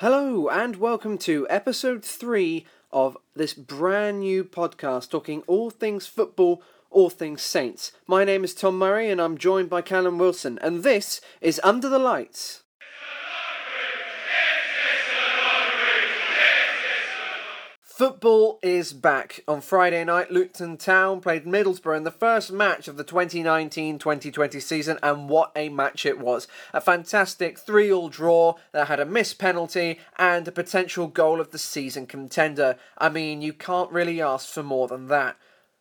[0.00, 6.60] Hello, and welcome to episode three of this brand new podcast talking all things football,
[6.90, 7.92] all things Saints.
[8.04, 11.88] My name is Tom Murray, and I'm joined by Callum Wilson, and this is Under
[11.88, 12.63] the Lights.
[17.96, 19.44] Football is back.
[19.46, 24.58] On Friday night, Luton Town played Middlesbrough in the first match of the 2019 2020
[24.58, 26.48] season, and what a match it was.
[26.72, 31.52] A fantastic 3 all draw that had a missed penalty and a potential goal of
[31.52, 32.78] the season contender.
[32.98, 35.36] I mean, you can't really ask for more than that.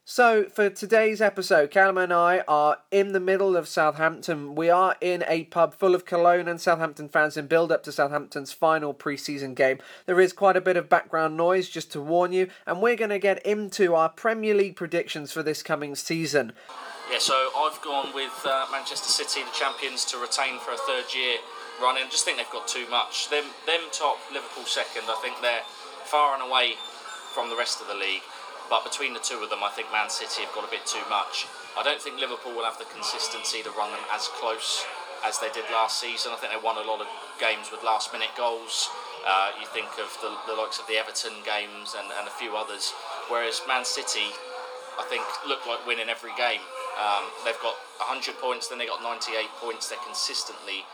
[0.06, 4.54] So, for today's episode, Callum and I are in the middle of Southampton.
[4.54, 7.92] We are in a pub full of Cologne and Southampton fans in build up to
[7.94, 9.80] Southampton's final pre season game.
[10.06, 13.12] There is quite a bit of background noise, just to warn you, and we're going
[13.12, 16.52] to get into our Premier League predictions for this coming season.
[17.10, 21.16] Yeah, so I've gone with uh, Manchester City, the champions, to retain for a third
[21.16, 21.38] year
[21.82, 22.04] running.
[22.12, 23.30] Just think they've got too much.
[23.30, 25.04] Them, them top, Liverpool second.
[25.08, 25.64] I think they're
[26.04, 26.74] far and away
[27.34, 28.22] from the rest of the league.
[28.70, 31.04] But between the two of them, I think Man City have got a bit too
[31.10, 31.48] much.
[31.78, 34.86] I don't think Liverpool will have the consistency to run them as close
[35.26, 36.32] as they did last season.
[36.34, 37.08] I think they won a lot of
[37.40, 38.90] games with last minute goals.
[39.26, 42.56] Uh, you think of the, the likes of the Everton games and, and a few
[42.58, 42.92] others.
[43.30, 44.36] Whereas Man City,
[45.00, 46.62] I think, look like winning every game.
[47.00, 47.74] Um, they've got
[48.06, 49.90] 100 points, then they got 98 points.
[49.90, 50.86] They're consistently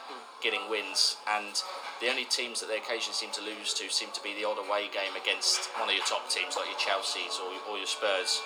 [0.41, 1.61] getting wins, and
[2.00, 4.56] the only teams that they occasionally seem to lose to seem to be the odd
[4.56, 8.39] away game against one of your top teams like your Chelsea's or, or your Spurs.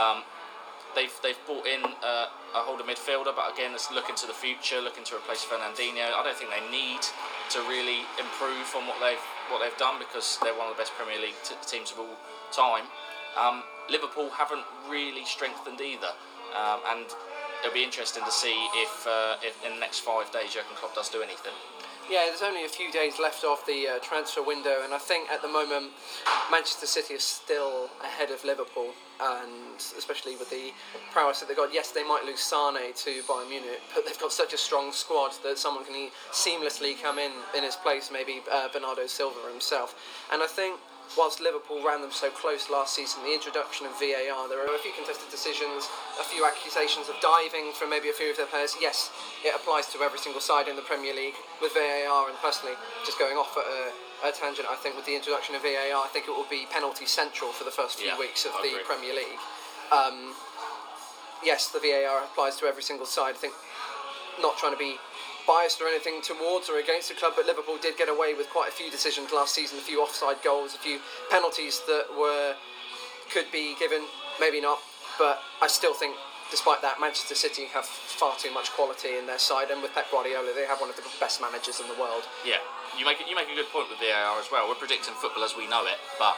[0.00, 0.24] Um,
[0.96, 4.80] they've they've brought in uh, a holder midfielder, but again, it's looking to the future,
[4.80, 6.16] looking to replace Fernandinho.
[6.16, 7.04] I don't think they need
[7.52, 10.96] to really improve on what they've what they've done because they're one of the best
[10.96, 12.16] Premier League t- teams of all
[12.56, 12.88] time.
[13.36, 16.12] Um, Liverpool haven't really strengthened either,
[16.56, 17.06] um, and
[17.62, 20.94] it'll be interesting to see if, uh, if in the next five days Jurgen Klopp
[20.94, 21.52] does do anything.
[22.10, 25.30] Yeah, there's only a few days left of the uh, transfer window, and I think
[25.30, 25.86] at the moment
[26.50, 30.72] Manchester City is still ahead of Liverpool, and especially with the
[31.12, 31.72] prowess that they've got.
[31.72, 35.32] Yes, they might lose Sane to Bayern Munich, but they've got such a strong squad
[35.44, 39.94] that someone can seamlessly come in in his place, maybe uh, Bernardo Silva himself.
[40.30, 40.78] And I think
[41.16, 44.82] whilst Liverpool ran them so close last season, the introduction of VAR, there are a
[44.82, 45.86] few contested decisions,
[46.18, 48.74] a few accusations of diving from maybe a few of their players.
[48.80, 49.10] Yes,
[49.44, 52.74] it applies to every single side in the Premier League with VAR, and personally,
[53.06, 56.08] just going off at a, a tangent, I think with the introduction of VAR, I
[56.12, 58.74] think it will be penalty central for the first few Yeah, weeks of I the
[58.80, 58.88] agree.
[58.88, 59.40] Premier League.
[59.92, 60.34] Um,
[61.44, 63.36] yes, the VAR applies to every single side.
[63.36, 63.54] I think
[64.40, 64.96] not trying to be
[65.46, 68.68] biased or anything towards or against the club, but Liverpool did get away with quite
[68.68, 70.98] a few decisions last season, a few offside goals, a few
[71.30, 72.54] penalties that were
[73.32, 74.04] could be given,
[74.38, 74.78] maybe not,
[75.18, 76.16] but I still think.
[76.52, 80.06] Despite that, Manchester City have far too much quality in their side, and with Pep
[80.12, 82.28] Guardiola, they have one of the best managers in the world.
[82.46, 82.60] Yeah,
[83.00, 84.68] you make you make a good point with VAR as well.
[84.68, 86.36] We're predicting football as we know it, but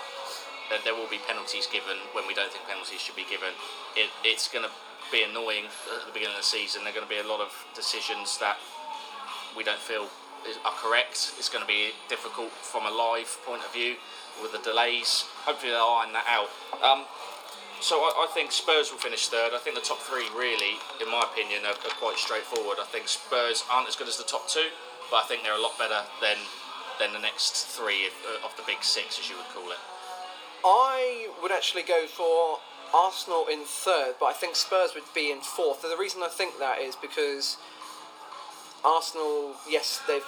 [0.84, 3.50] there will be penalties given when we don't think penalties should be given.
[3.95, 4.72] It, it's going to
[5.12, 6.83] be annoying at the beginning of the season.
[6.83, 8.59] There are going to be a lot of decisions that
[9.56, 10.09] we don't feel
[10.65, 11.34] are correct.
[11.39, 13.97] It's going to be difficult from a live point of view
[14.43, 15.25] with the delays.
[15.43, 16.50] Hopefully they'll iron that out.
[16.84, 17.03] Um,
[17.81, 19.53] so I, I think Spurs will finish third.
[19.55, 22.78] I think the top three, really, in my opinion, are, are quite straightforward.
[22.81, 24.71] I think Spurs aren't as good as the top two,
[25.11, 26.39] but I think they're a lot better than
[26.99, 29.77] than the next three of, of the big six, as you would call it.
[30.65, 32.59] I would actually go for
[32.95, 35.84] Arsenal in third, but I think Spurs would be in fourth.
[35.84, 37.59] And the reason I think that is because
[38.87, 40.23] Arsenal, yes, they've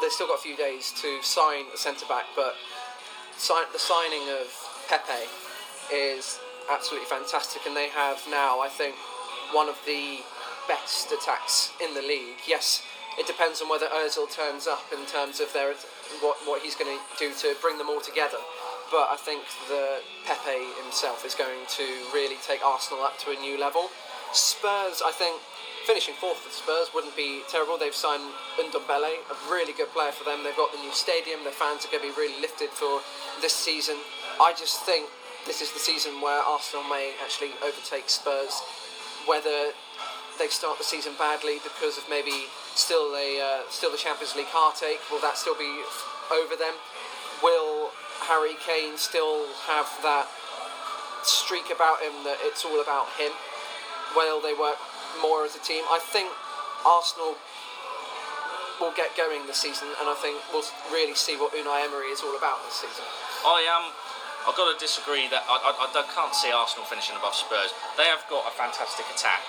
[0.00, 2.54] they've still got a few days to sign a centre back, but
[3.36, 4.46] sign, the signing of
[4.88, 5.26] Pepe
[5.92, 6.38] is
[6.70, 8.94] absolutely fantastic, and they have now, I think,
[9.52, 10.20] one of the
[10.68, 12.38] best attacks in the league.
[12.46, 12.86] Yes,
[13.18, 15.74] it depends on whether Özil turns up in terms of their
[16.22, 18.38] what what he's going to do to bring them all together.
[18.90, 23.38] But I think the Pepe himself is going to really take Arsenal up to a
[23.40, 23.90] new level.
[24.32, 25.40] Spurs, I think,
[25.84, 27.76] finishing fourth with Spurs wouldn't be terrible.
[27.76, 28.24] They've signed
[28.56, 30.40] Ndombele, a really good player for them.
[30.42, 31.44] They've got the new stadium.
[31.44, 33.04] Their fans are going to be really lifted for
[33.44, 33.96] this season.
[34.40, 35.08] I just think
[35.46, 38.64] this is the season where Arsenal may actually overtake Spurs.
[39.28, 39.76] Whether
[40.38, 44.52] they start the season badly because of maybe still a uh, still the Champions League
[44.52, 45.84] heartache, will that still be
[46.32, 46.74] over them?
[47.42, 47.92] Will
[48.24, 50.28] Harry Kane still have that
[51.24, 53.32] streak about him that it's all about him?
[54.16, 54.76] Will they work
[55.20, 55.84] more as a team?
[55.90, 56.30] I think
[56.86, 57.36] Arsenal
[58.80, 62.22] will get going this season, and I think we'll really see what Unai Emery is
[62.22, 63.06] all about this season.
[63.46, 63.94] I um,
[64.44, 67.72] I've got to disagree that I, I, I can't see Arsenal finishing above Spurs.
[67.96, 69.40] They have got a fantastic attack,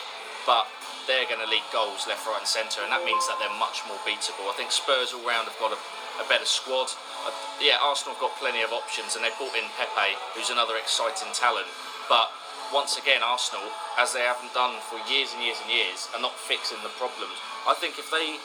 [0.48, 0.70] but
[1.04, 3.84] they're going to leak goals left, right, and centre, and that means that they're much
[3.86, 4.48] more beatable.
[4.50, 5.80] I think Spurs all round have got a,
[6.22, 6.90] a better squad.
[7.28, 10.80] Uh, yeah, Arsenal have got plenty of options, and they've brought in Pepe, who's another
[10.80, 11.68] exciting talent.
[12.08, 12.32] But
[12.76, 13.64] once again, Arsenal,
[13.96, 17.40] as they haven't done for years and years and years, are not fixing the problems.
[17.64, 18.36] I think if they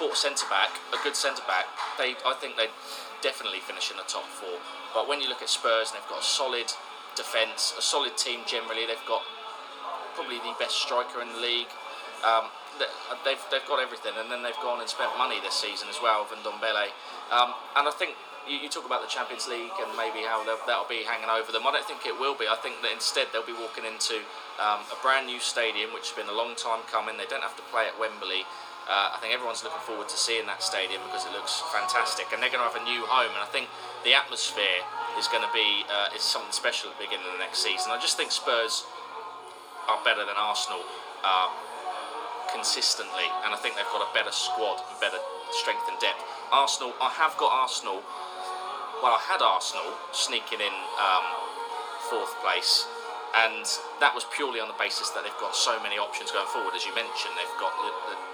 [0.00, 1.68] bought a centre back, a good centre back,
[2.00, 2.72] they I think they'd
[3.20, 4.56] definitely finish in the top four.
[4.96, 6.72] But when you look at Spurs, they've got a solid
[7.12, 8.88] defence, a solid team generally.
[8.88, 9.28] They've got
[10.16, 11.68] probably the best striker in the league.
[12.24, 12.48] Um,
[13.28, 16.24] they've, they've got everything, and then they've gone and spent money this season as well,
[16.32, 16.96] Van Dombele.
[17.28, 18.16] Um, and I think
[18.50, 21.62] you, you, talk about the Champions League and maybe how that'll be hanging over them.
[21.62, 22.50] I don't think it will be.
[22.50, 24.18] I think that instead they'll be walking into
[24.58, 27.14] um, a brand new stadium, which has been a long time coming.
[27.14, 28.42] They don't have to play at Wembley.
[28.90, 32.42] Uh, I think everyone's looking forward to seeing that stadium because it looks fantastic, and
[32.42, 33.30] they're going to have a new home.
[33.30, 33.70] And I think
[34.02, 34.82] the atmosphere
[35.14, 37.94] is going to be uh, is something special at the beginning of the next season.
[37.94, 38.82] I just think Spurs
[39.86, 40.82] are better than Arsenal
[41.22, 41.54] uh,
[42.50, 45.22] consistently, and I think they've got a better squad and better
[45.54, 46.18] strength and depth.
[46.50, 48.02] Arsenal, I have got Arsenal.
[49.02, 51.26] Well, I had Arsenal sneaking in um,
[52.12, 52.86] fourth place
[53.34, 53.62] and
[54.02, 56.74] that was purely on the basis that they've got so many options going forward.
[56.74, 57.70] As you mentioned, they've got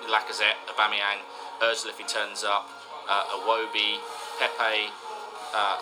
[0.09, 1.21] Lacazette, Aubameyang,
[1.61, 2.69] Özil if he turns up,
[3.09, 4.01] uh, Iwobi,
[4.41, 4.89] Pepe,
[5.53, 5.77] uh,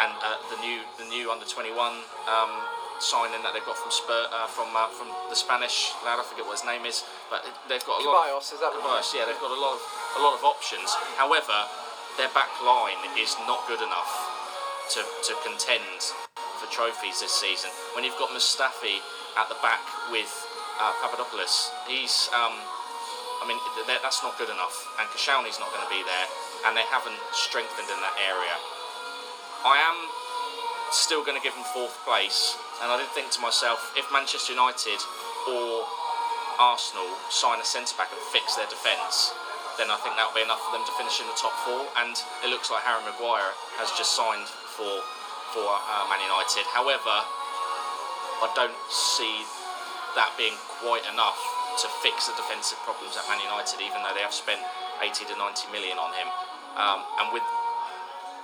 [0.00, 1.74] and uh, the new the new under 21
[2.30, 2.52] um,
[3.02, 6.22] signing that they've got from Spur, uh, from uh, from the Spanish lad.
[6.22, 8.30] I forget what his name is, but they've got a lot.
[8.30, 9.82] Of, is that Ceballos, yeah, they've got a lot of
[10.16, 10.94] a lot of options.
[11.18, 11.66] However,
[12.20, 14.12] their back line is not good enough
[14.92, 16.04] to, to contend
[16.60, 17.72] for trophies this season.
[17.96, 19.00] When you've got Mustafi
[19.40, 19.80] at the back
[20.12, 20.28] with
[20.76, 22.52] uh, Papadopoulos, he's, um,
[23.40, 23.56] I mean,
[23.88, 24.76] that's not good enough.
[25.00, 26.26] And Koscielny's not going to be there,
[26.68, 28.52] and they haven't strengthened in that area.
[29.64, 29.96] I am
[30.92, 32.52] still going to give them fourth place,
[32.84, 35.00] and I did think to myself, if Manchester United
[35.48, 35.88] or
[36.60, 39.32] Arsenal sign a centre back and fix their defence,
[39.80, 41.88] then I think that'll be enough for them to finish in the top four.
[42.04, 42.12] And
[42.44, 44.44] it looks like Harry Maguire has just signed
[44.76, 45.00] for
[45.56, 46.68] for uh, Man United.
[46.68, 47.16] However,
[48.44, 49.40] I don't see
[50.14, 50.54] that being
[50.84, 51.40] quite enough
[51.80, 54.60] to fix the defensive problems at Man United, even though they have spent
[55.00, 56.28] 80 to 90 million on him.
[56.76, 57.46] Um, and with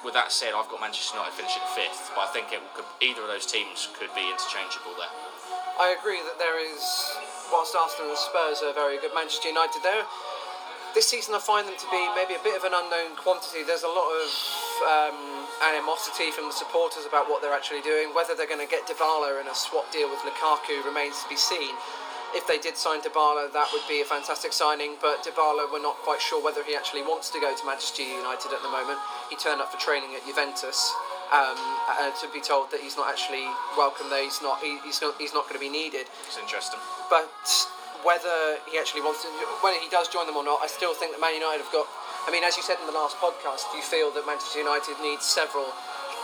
[0.05, 3.27] with that said, I've got Manchester United finishing fifth, but I think it could, either
[3.27, 5.11] of those teams could be interchangeable there.
[5.83, 6.81] I agree that there is,
[7.51, 10.07] whilst Arsenal and Spurs are very good, Manchester United there.
[10.97, 13.61] This season, I find them to be maybe a bit of an unknown quantity.
[13.61, 14.29] There's a lot of
[14.81, 18.17] um, animosity from the supporters about what they're actually doing.
[18.17, 21.37] Whether they're going to get Dybala in a swap deal with Lukaku remains to be
[21.37, 21.77] seen.
[22.33, 24.97] If they did sign Dybala, that would be a fantastic signing.
[25.05, 28.57] But Dybala, we're not quite sure whether he actually wants to go to Manchester United
[28.57, 28.97] at the moment.
[29.29, 30.81] He turned up for training at Juventus.
[31.29, 31.61] Um,
[31.93, 33.45] uh, to be told that he's not actually
[33.77, 34.65] welcome there, he's not.
[34.65, 35.13] He, he's not.
[35.21, 36.09] He's not going to be needed.
[36.25, 36.81] It's interesting.
[37.13, 37.29] But
[38.05, 39.29] whether he actually wants to,
[39.63, 41.87] whether he does join them or not, I still think that Man United have got
[42.27, 45.23] I mean, as you said in the last podcast, you feel that Manchester United needs
[45.23, 45.71] several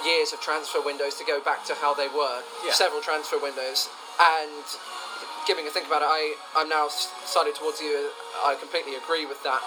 [0.02, 2.42] years of transfer windows to go back to how they were.
[2.66, 2.74] Yeah.
[2.74, 3.86] Several transfer windows.
[4.19, 4.66] And
[5.46, 8.10] giving a think about it, I, I'm now sided towards you.
[8.42, 9.62] I completely agree with that.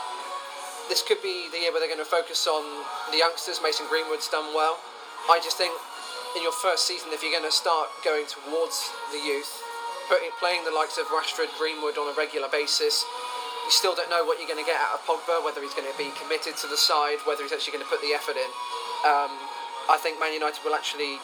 [0.91, 2.67] This could be the year where they're going to focus on
[3.15, 3.63] the youngsters.
[3.63, 4.75] Mason Greenwood's done well.
[5.31, 5.71] I just think
[6.35, 9.63] in your first season, if you're going to start going towards the youth,
[10.07, 13.05] putting, playing the likes of Rashford, Greenwood on a regular basis,
[13.65, 15.89] you still don't know what you're going to get out of Pogba, whether he's going
[15.89, 18.49] to be committed to the side, whether he's actually going to put the effort in.
[19.01, 19.33] Um,
[19.89, 21.17] I think Man United will actually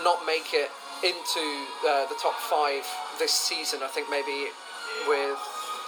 [0.00, 0.72] not make it
[1.04, 1.44] into
[1.84, 2.84] uh, the top five
[3.20, 3.84] this season.
[3.84, 4.48] I think maybe
[5.04, 5.40] with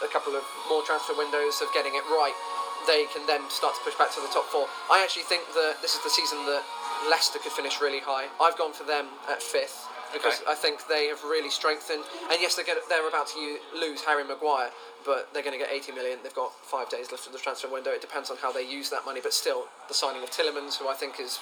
[0.04, 2.36] a couple of more transfer windows of getting it right,
[2.84, 4.68] they can then start to push back to the top four.
[4.92, 6.64] I actually think that this is the season that
[7.08, 8.28] Leicester could finish really high.
[8.40, 10.52] I've gone for them at fifth because okay.
[10.52, 12.04] I think they have really strengthened.
[12.30, 14.70] And yes, they're, they're about to lose Harry Maguire,
[15.04, 16.18] but they're going to get 80 million.
[16.22, 17.90] They've got five days left of the transfer window.
[17.90, 20.88] It depends on how they use that money, but still, the signing of Tielemans, who
[20.88, 21.40] I think is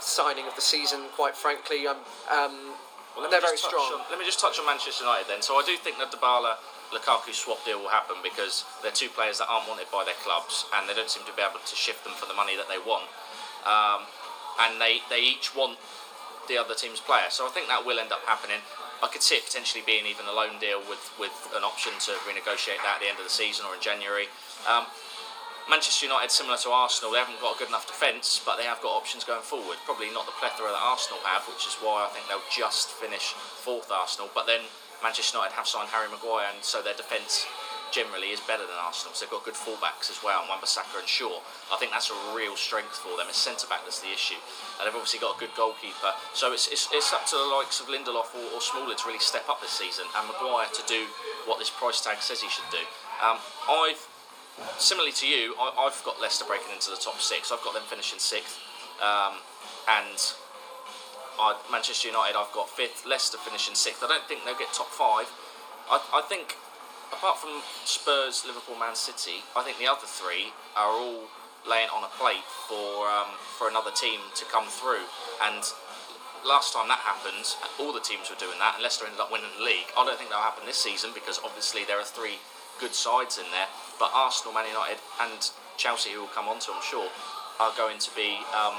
[0.00, 1.96] signing of the season, quite frankly, um,
[2.30, 2.74] um,
[3.16, 3.96] well, they're very strong.
[3.96, 5.40] On, let me just touch on Manchester United then.
[5.40, 6.60] So I do think that Dybala
[6.92, 10.66] Lukaku swap deal will happen because they're two players that aren't wanted by their clubs
[10.76, 12.78] and they don't seem to be able to shift them for the money that they
[12.78, 13.08] want.
[13.64, 14.04] Um,
[14.60, 15.78] and they, they each want
[16.48, 17.28] the other team's player.
[17.30, 18.62] So I think that will end up happening.
[19.02, 22.12] I could see it potentially being even a loan deal with, with an option to
[22.24, 24.28] renegotiate that at the end of the season or in January.
[24.64, 24.88] Um,
[25.68, 28.80] Manchester United, similar to Arsenal, they haven't got a good enough defence, but they have
[28.80, 29.76] got options going forward.
[29.84, 33.34] Probably not the plethora that Arsenal have, which is why I think they'll just finish
[33.34, 34.30] fourth Arsenal.
[34.30, 34.62] But then
[35.02, 37.44] Manchester United have signed Harry Maguire, and so their defence
[37.96, 39.16] generally is better than Arsenal.
[39.16, 41.40] So they've got good fullbacks as well, Wan-Bissaka and Shaw.
[41.72, 43.32] I think that's a real strength for them.
[43.32, 44.36] It's centre back that's the issue,
[44.76, 46.12] and they've obviously got a good goalkeeper.
[46.36, 49.24] So it's, it's, it's up to the likes of Lindelof or, or Smalling to really
[49.24, 51.08] step up this season, and Maguire to do
[51.48, 52.84] what this price tag says he should do.
[53.24, 54.04] Um, I've
[54.76, 57.48] similarly to you, I, I've got Leicester breaking into the top six.
[57.48, 58.60] I've got them finishing sixth,
[59.00, 59.40] um,
[59.88, 60.20] and
[61.40, 63.08] I, Manchester United I've got fifth.
[63.08, 64.04] Leicester finishing sixth.
[64.04, 65.32] I don't think they'll get top five.
[65.88, 66.56] I, I think
[67.12, 71.28] apart from Spurs, Liverpool, Man City, I think the other three are all
[71.66, 75.02] laying on a plate for um, for another team to come through.
[75.42, 75.62] And
[76.46, 77.46] last time that happened,
[77.78, 79.90] all the teams were doing that, and Leicester ended up winning the league.
[79.98, 82.38] I don't think that'll happen this season because obviously there are three
[82.78, 83.66] good sides in there.
[83.98, 87.08] But Arsenal, Man United, and Chelsea, who will come on to, I'm sure,
[87.58, 88.76] are going to be um,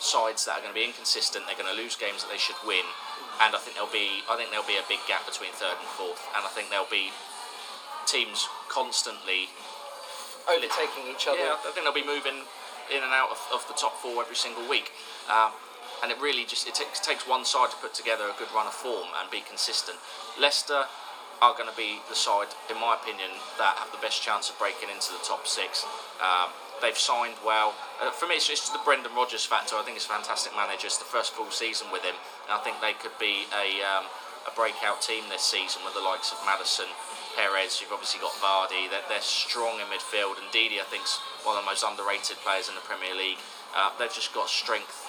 [0.00, 1.46] sides that are going to be inconsistent.
[1.46, 2.86] They're going to lose games that they should win,
[3.42, 5.90] and I think there'll be I think there'll be a big gap between third and
[5.98, 7.10] fourth, and I think there'll be
[8.06, 9.52] teams constantly
[10.48, 11.44] overtaking each other.
[11.44, 12.48] Yeah, I think they'll be moving
[12.88, 14.92] in and out of, of the top four every single week.
[15.28, 15.52] Um,
[16.02, 18.66] and it really just it takes, takes one side to put together a good run
[18.66, 19.98] of form and be consistent.
[20.40, 20.86] Leicester
[21.42, 24.58] are going to be the side, in my opinion, that have the best chance of
[24.58, 25.86] breaking into the top six.
[26.18, 27.74] Um, they've signed well.
[28.00, 29.76] Uh, for me, it's just the Brendan Rodgers factor.
[29.76, 30.86] I think a fantastic manager.
[30.86, 32.14] It's the first full season with him,
[32.46, 34.06] and I think they could be a um,
[34.48, 36.88] a breakout team this season with the likes of Maddison,
[37.36, 37.84] Perez.
[37.84, 38.88] You've obviously got Vardy.
[38.88, 42.40] They're, they're strong in midfield, and Didi, I think, is one of the most underrated
[42.40, 43.42] players in the Premier League.
[43.76, 45.04] Uh, they've just got strength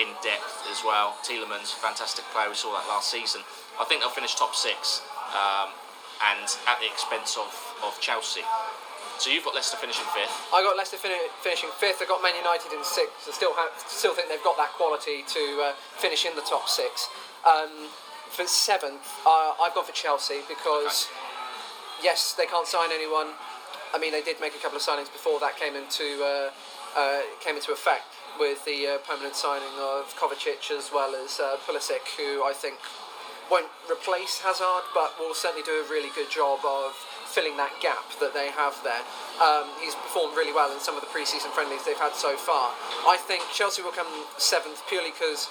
[0.00, 1.18] in depth as well.
[1.26, 2.48] Tielemans, fantastic player.
[2.48, 3.42] We saw that last season.
[3.76, 5.02] I think they'll finish top six
[5.34, 5.74] um,
[6.22, 7.52] and at the expense of,
[7.84, 8.42] of Chelsea.
[9.18, 10.30] So you've got Leicester finishing fifth.
[10.54, 11.98] I got Leicester fin- finishing fifth.
[11.98, 13.26] I got Man United in sixth.
[13.26, 16.70] I still have, still think they've got that quality to uh, finish in the top
[16.70, 17.10] six.
[17.42, 17.90] Um,
[18.30, 22.14] for seventh, uh, I've gone for Chelsea because okay.
[22.14, 23.34] yes, they can't sign anyone.
[23.90, 26.54] I mean, they did make a couple of signings before that came into uh,
[26.94, 28.06] uh came into effect
[28.38, 32.78] with the uh, permanent signing of Kovacic as well as uh, Pulisic, who I think
[33.50, 36.94] won't replace Hazard, but will certainly do a really good job of
[37.28, 39.04] filling that gap that they have there.
[39.38, 42.72] Um, he's performed really well in some of the pre-season friendlies they've had so far.
[43.04, 44.08] I think Chelsea will come
[44.40, 45.46] seventh purely because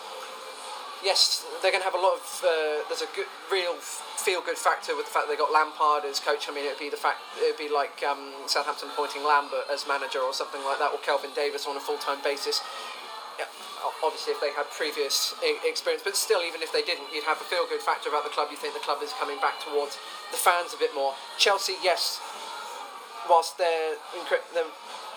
[1.04, 2.26] yes, they're going to have a lot of.
[2.42, 6.50] Uh, there's a good, real feel-good factor with the fact they got Lampard as coach.
[6.50, 10.20] I mean, it'd be the fact it'd be like um, Southampton appointing Lambert as manager
[10.20, 12.62] or something like that, or Kelvin Davis on a full-time basis
[14.04, 15.34] obviously if they had previous
[15.66, 18.34] experience, but still, even if they didn't, you'd have a feel good factor about the
[18.34, 18.50] club.
[18.52, 19.98] You think the club is coming back towards
[20.32, 21.14] the fans a bit more.
[21.38, 22.20] Chelsea, yes,
[23.30, 23.96] whilst they're
[24.54, 24.72] they're,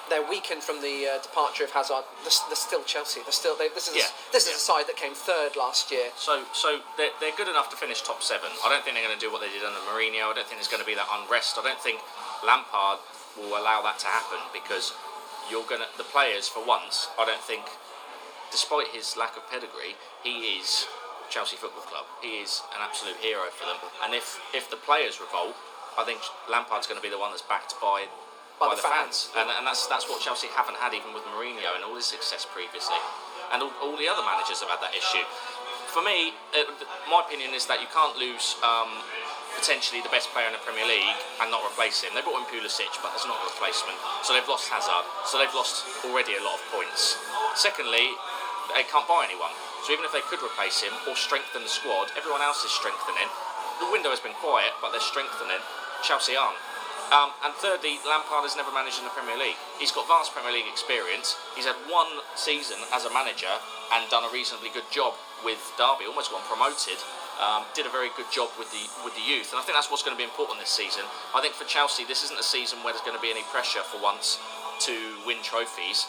[0.08, 3.20] they're weakened from the uh, departure of Hazard, they're, they're, still Chelsea.
[3.22, 4.10] They're still they, this is yeah.
[4.10, 6.10] a, this is a side that came third last year.
[6.16, 8.50] So so they're, they're good enough to finish top seven.
[8.64, 10.30] I don't think they're going to do what they did under Mourinho.
[10.30, 11.58] I don't think there's going to be that unrest.
[11.58, 12.00] I don't think
[12.44, 12.98] Lampard
[13.38, 14.92] will allow that to happen because
[15.50, 17.08] you're going to the players for once.
[17.18, 17.64] I don't think
[18.50, 20.86] despite his lack of pedigree, he is
[21.30, 22.06] Chelsea Football Club.
[22.20, 23.78] He is an absolute hero for them.
[24.04, 25.54] And if, if the players revolt,
[25.98, 28.06] I think Lampard's going to be the one that's backed by
[28.60, 29.40] by, by the, fans, fans.
[29.40, 32.44] And, and that's that's what Chelsea haven't had even with Mourinho and all his success
[32.44, 33.00] previously,
[33.56, 35.24] and all, all the other managers have had that issue.
[35.88, 36.68] For me, uh,
[37.08, 39.00] my opinion is that you can't lose um,
[39.58, 42.14] potentially the best player in the Premier League and not replace him.
[42.14, 45.56] They brought in Pulisic, but there's not a replacement, so they've lost Hazard, so they've
[45.56, 47.18] lost already a lot of points.
[47.58, 48.14] Secondly,
[48.74, 49.52] they can't buy anyone.
[49.84, 53.28] So even if they could replace him or strengthen the squad, everyone else is strengthening.
[53.80, 55.60] The window has been quiet, but they're strengthening.
[56.04, 56.60] Chelsea aren't.
[57.10, 59.58] Um, and thirdly, Lampard has never managed in the Premier League.
[59.82, 61.34] He's got vast Premier League experience.
[61.58, 63.50] He's had one season as a manager
[63.90, 66.06] and done a reasonably good job with Derby.
[66.06, 67.02] Almost got promoted.
[67.42, 69.88] Um, did a very good job with the with the youth, and I think that's
[69.88, 71.08] what's going to be important this season.
[71.32, 73.80] I think for Chelsea, this isn't a season where there's going to be any pressure
[73.80, 74.36] for once
[74.84, 76.04] to win trophies.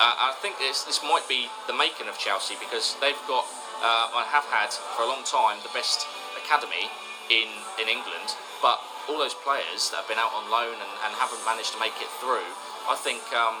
[0.00, 3.44] Uh, I think this this might be the making of Chelsea because they've got
[3.84, 6.08] uh, I have had for a long time the best
[6.40, 6.88] academy
[7.28, 8.32] in in England,
[8.64, 8.80] but
[9.12, 11.92] all those players that have been out on loan and, and haven't managed to make
[12.00, 12.48] it through,
[12.88, 13.20] I think.
[13.36, 13.60] Um,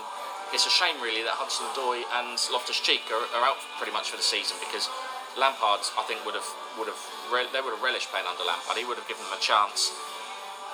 [0.50, 4.10] it's a shame, really, that Hudson Odoi and Loftus Cheek are, are, out pretty much
[4.10, 4.90] for the season because
[5.38, 6.98] Lampard, I think, would have would have
[7.30, 8.74] re- they would have relished playing under Lampard.
[8.74, 9.94] He would have given them a chance.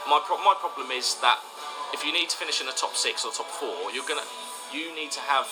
[0.08, 1.42] My pro- my problem is that
[1.92, 4.24] if you need to finish in the top six or top four, you're gonna
[4.72, 5.46] you need to have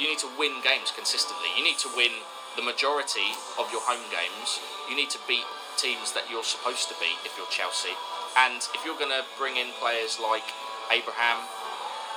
[0.00, 1.52] you need to win games consistently.
[1.52, 2.24] You need to win
[2.56, 4.56] the majority of your home games.
[4.88, 5.44] You need to beat
[5.76, 7.92] teams that you're supposed to beat if you're Chelsea.
[8.32, 10.46] And if you're going to bring in players like
[10.88, 11.44] Abraham,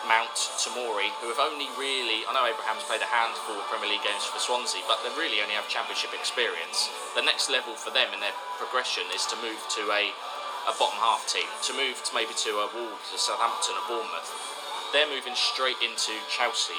[0.07, 4.03] Mount, Tamori, who have only really, I know Abraham's played a handful of Premier League
[4.07, 6.87] games for Swansea, but they really only have Championship experience.
[7.19, 10.15] The next level for them in their progression is to move to a,
[10.71, 14.62] a bottom half team, to move to maybe to a Wolves, a Southampton, a Bournemouth
[14.93, 16.77] they're moving straight into Chelsea,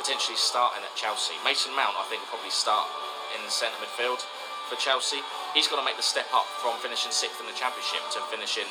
[0.00, 1.36] potentially starting at Chelsea.
[1.44, 2.88] Mason Mount, I think, will probably start
[3.36, 4.24] in the centre midfield
[4.66, 5.20] for Chelsea.
[5.52, 8.66] He's got to make the step up from finishing sixth in the Championship to finishing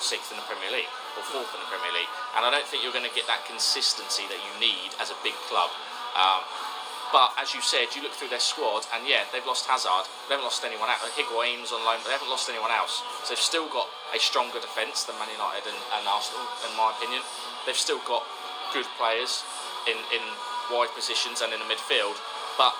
[0.00, 0.88] sixth in the Premier League
[1.20, 2.08] or fourth in the Premier League.
[2.32, 5.18] And I don't think you're going to get that consistency that you need as a
[5.20, 5.68] big club.
[6.16, 6.42] Um,
[7.10, 10.06] but as you said, you look through their squad, and yeah, they've lost Hazard.
[10.30, 11.02] They haven't lost anyone else.
[11.18, 13.02] Higuain's on loan, but they haven't lost anyone else.
[13.26, 16.94] So they've still got a stronger defence than Man United and, and Arsenal, in my
[16.94, 17.22] opinion.
[17.66, 18.22] They've still got
[18.70, 19.42] good players
[19.90, 20.22] in, in
[20.70, 22.14] wide positions and in the midfield,
[22.54, 22.74] but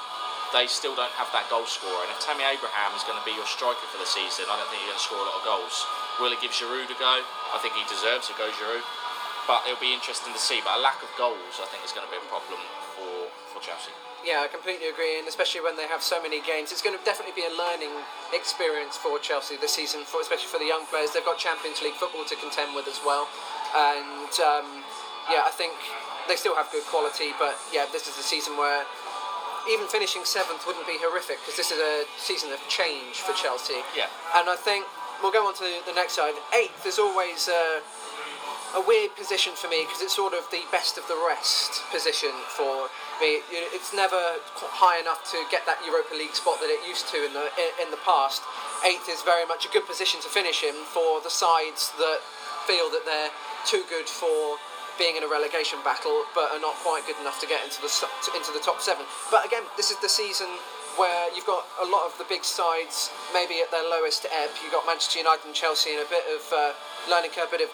[0.55, 2.07] they still don't have that goal scorer.
[2.07, 4.67] And if Tammy Abraham is going to be your striker for the season, I don't
[4.71, 5.75] think you're going to score a lot of goals.
[6.23, 7.23] Will it give Giroud a go?
[7.51, 8.87] I think he deserves a go, Giroud.
[9.49, 10.61] But it'll be interesting to see.
[10.65, 12.61] But a lack of goals, I think, is going to be a problem
[12.97, 13.93] for, for Chelsea.
[14.21, 17.01] Yeah, I completely agree, and especially when they have so many games, it's going to
[17.09, 17.89] definitely be a learning
[18.37, 21.17] experience for Chelsea this season, for, especially for the young players.
[21.17, 23.25] They've got Champions League football to contend with as well,
[23.73, 24.85] and um,
[25.33, 25.73] yeah, I think
[26.29, 28.85] they still have good quality, but yeah, this is a season where
[29.73, 33.81] even finishing seventh wouldn't be horrific because this is a season of change for Chelsea.
[33.97, 34.13] Yeah.
[34.37, 34.85] And I think
[35.25, 36.37] we'll go on to the next side.
[36.53, 37.49] Eighth is always.
[37.49, 37.81] Uh,
[38.75, 42.31] a weird position for me because it's sort of the best of the rest position
[42.55, 42.87] for
[43.19, 43.43] me.
[43.51, 44.39] It's never
[44.79, 47.51] high enough to get that Europa League spot that it used to in the
[47.83, 48.43] in the past.
[48.87, 52.23] Eighth is very much a good position to finish in for the sides that
[52.65, 53.35] feel that they're
[53.67, 54.57] too good for
[54.99, 57.91] being in a relegation battle, but are not quite good enough to get into the
[58.37, 59.03] into the top seven.
[59.31, 60.49] But again, this is the season
[60.97, 64.51] where you've got a lot of the big sides maybe at their lowest ebb.
[64.63, 66.73] You've got Manchester United and Chelsea in a bit of uh,
[67.11, 67.71] learning curve, a bit of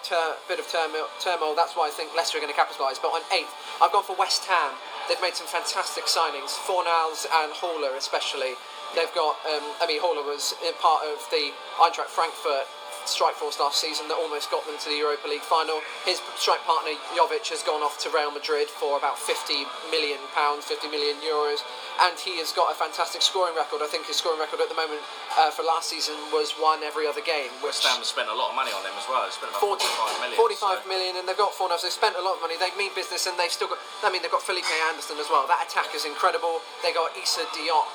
[0.47, 1.55] bit of turmoil, turmoil.
[1.55, 2.99] That's why I think Leicester are going to capitalise.
[2.99, 4.75] But on eighth, I've gone for West Ham.
[5.07, 8.59] They've made some fantastic signings, Fornals and Haller especially.
[8.95, 12.67] They've got, um, I mean, Haller was part of the Eintracht Frankfurt
[13.07, 15.79] strike force last season that almost got them to the Europa League final.
[16.03, 20.67] His strike partner Jovic has gone off to Real Madrid for about 50 million pounds,
[20.67, 21.63] 50 million euros,
[22.03, 23.79] and he has got a fantastic scoring record.
[23.81, 25.01] I think his scoring record at the moment
[25.39, 27.49] uh, for last season was one every other game.
[27.63, 29.23] West Ham has spent a lot of money on them as well.
[29.23, 30.37] They spent about 40, 45 million.
[30.37, 30.89] 45 so.
[30.91, 31.79] million, and they've got four now.
[31.79, 32.59] So they've spent a lot of money.
[32.59, 33.79] They mean business, and they've still got.
[34.03, 35.47] I mean, they've got Felipe Anderson as well.
[35.47, 36.59] That attack is incredible.
[36.83, 37.87] They got Issa Diop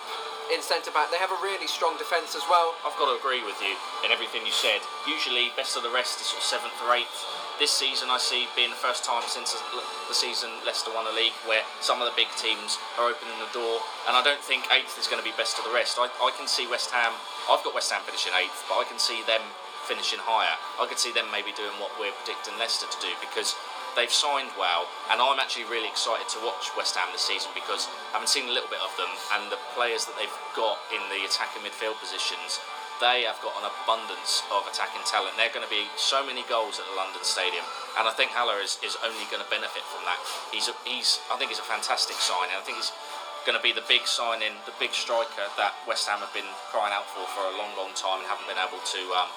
[0.53, 1.09] in centre back.
[1.09, 2.77] They have a really strong defence as well.
[2.85, 3.73] I've got to agree with you
[4.05, 4.85] in everything you said.
[5.09, 7.25] Usually, best of the rest is sort of seventh or eighth.
[7.57, 11.37] This season, I see being the first time since the season Leicester won the league
[11.49, 15.01] where some of the big teams are opening the door, and I don't think eighth
[15.01, 15.97] is going to be best of the rest.
[15.97, 17.17] I, I can see West Ham.
[17.49, 19.41] I've got West Ham finishing eighth, but I can see them
[19.89, 20.55] finishing higher.
[20.79, 23.57] I could see them maybe doing what we're predicting Leicester to do because
[23.95, 27.89] they've signed well, and I'm actually really excited to watch West Ham this season because
[28.13, 31.03] I haven't seen a little bit of them, and the players that they've got in
[31.13, 32.61] the attacking midfield positions,
[33.01, 35.35] they have got an abundance of attacking talent.
[35.35, 37.67] They're going to be so many goals at the London Stadium,
[37.99, 40.21] and I think Haller is, is only going to benefit from that.
[40.55, 42.55] He's a, he's I think he's a fantastic signing.
[42.55, 42.95] I think he's
[43.43, 46.95] going to be the big signing, the big striker that West Ham have been crying
[46.95, 49.31] out for for a long, long time and haven't been able to um,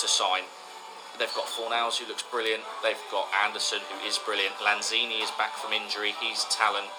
[0.00, 0.48] to sign.
[1.18, 2.62] They've got Fornals, who looks brilliant.
[2.84, 4.52] They've got Anderson, who is brilliant.
[4.60, 6.12] Lanzini is back from injury.
[6.20, 6.92] He's talent.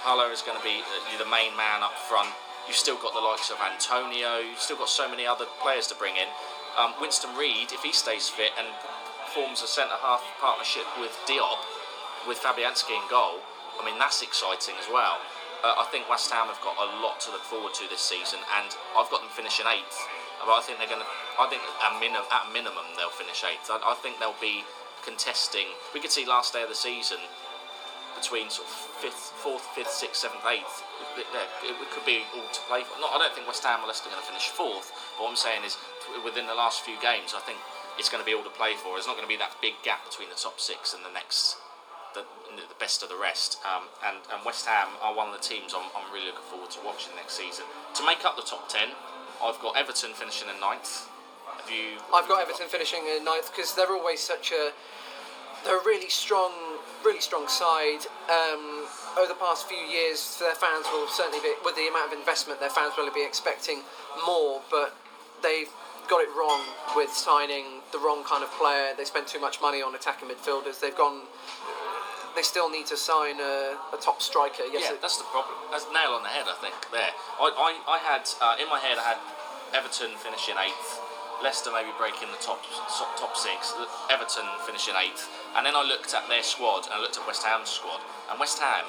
[0.00, 0.80] Haller is going to be
[1.20, 2.32] the main man up front.
[2.64, 4.40] You've still got the likes of Antonio.
[4.40, 6.28] You've still got so many other players to bring in.
[6.80, 8.68] Um, Winston Reid, if he stays fit and
[9.36, 11.60] forms a centre half partnership with Diop,
[12.24, 13.44] with Fabianski in goal,
[13.76, 15.20] I mean that's exciting as well.
[15.60, 18.40] Uh, I think West Ham have got a lot to look forward to this season,
[18.56, 20.00] and I've got them finishing eighth.
[20.40, 21.10] But I think they're going to.
[21.38, 23.68] I think at, at minimum they'll finish eighth.
[23.68, 24.64] I, I, think they'll be
[25.04, 25.68] contesting.
[25.92, 27.20] We could see last day of the season
[28.16, 30.84] between sort of fifth, fourth, fifth, sixth, seventh, eighth.
[31.16, 32.96] It, it, it could be all to play for.
[33.00, 34.92] Not, I don't think West Ham or Leicester are going to finish fourth.
[35.16, 35.76] But what I'm saying is,
[36.24, 37.60] within the last few games, I think
[37.96, 38.96] it's going to be all to play for.
[38.96, 41.60] There's not going to be that big gap between the top six and the next
[42.14, 42.24] the,
[42.56, 43.58] the best of the rest.
[43.62, 46.70] Um, and, and West Ham are one of the teams I'm, I'm really looking forward
[46.74, 47.64] to watching next season.
[47.94, 48.90] To make up the top 10,
[49.42, 51.08] I've got Everton finishing in ninth.
[51.56, 51.98] Have you?
[52.14, 54.72] I've got Everton finishing in ninth because they're always such a
[55.64, 56.52] they're a really strong,
[57.04, 58.06] really strong side.
[58.28, 58.86] Um,
[59.18, 62.60] over the past few years, their fans will certainly be with the amount of investment,
[62.60, 63.82] their fans will be expecting
[64.24, 64.96] more, but
[65.42, 65.68] they've
[66.08, 66.64] got it wrong
[66.96, 68.92] with signing the wrong kind of player.
[68.96, 70.80] They spent too much money on attacking midfielders.
[70.80, 71.22] They've gone
[72.34, 74.64] they still need to sign a, a top striker.
[74.70, 75.56] Yes, yeah, that's the problem.
[75.70, 76.74] That's nail on the head, I think.
[76.90, 79.20] There, I, I, I had uh, in my head, I had
[79.74, 81.00] Everton finishing eighth,
[81.42, 82.62] Leicester maybe breaking the top
[83.18, 83.74] top six,
[84.10, 87.42] Everton finishing eighth, and then I looked at their squad and I looked at West
[87.42, 88.86] Ham's squad, and West Ham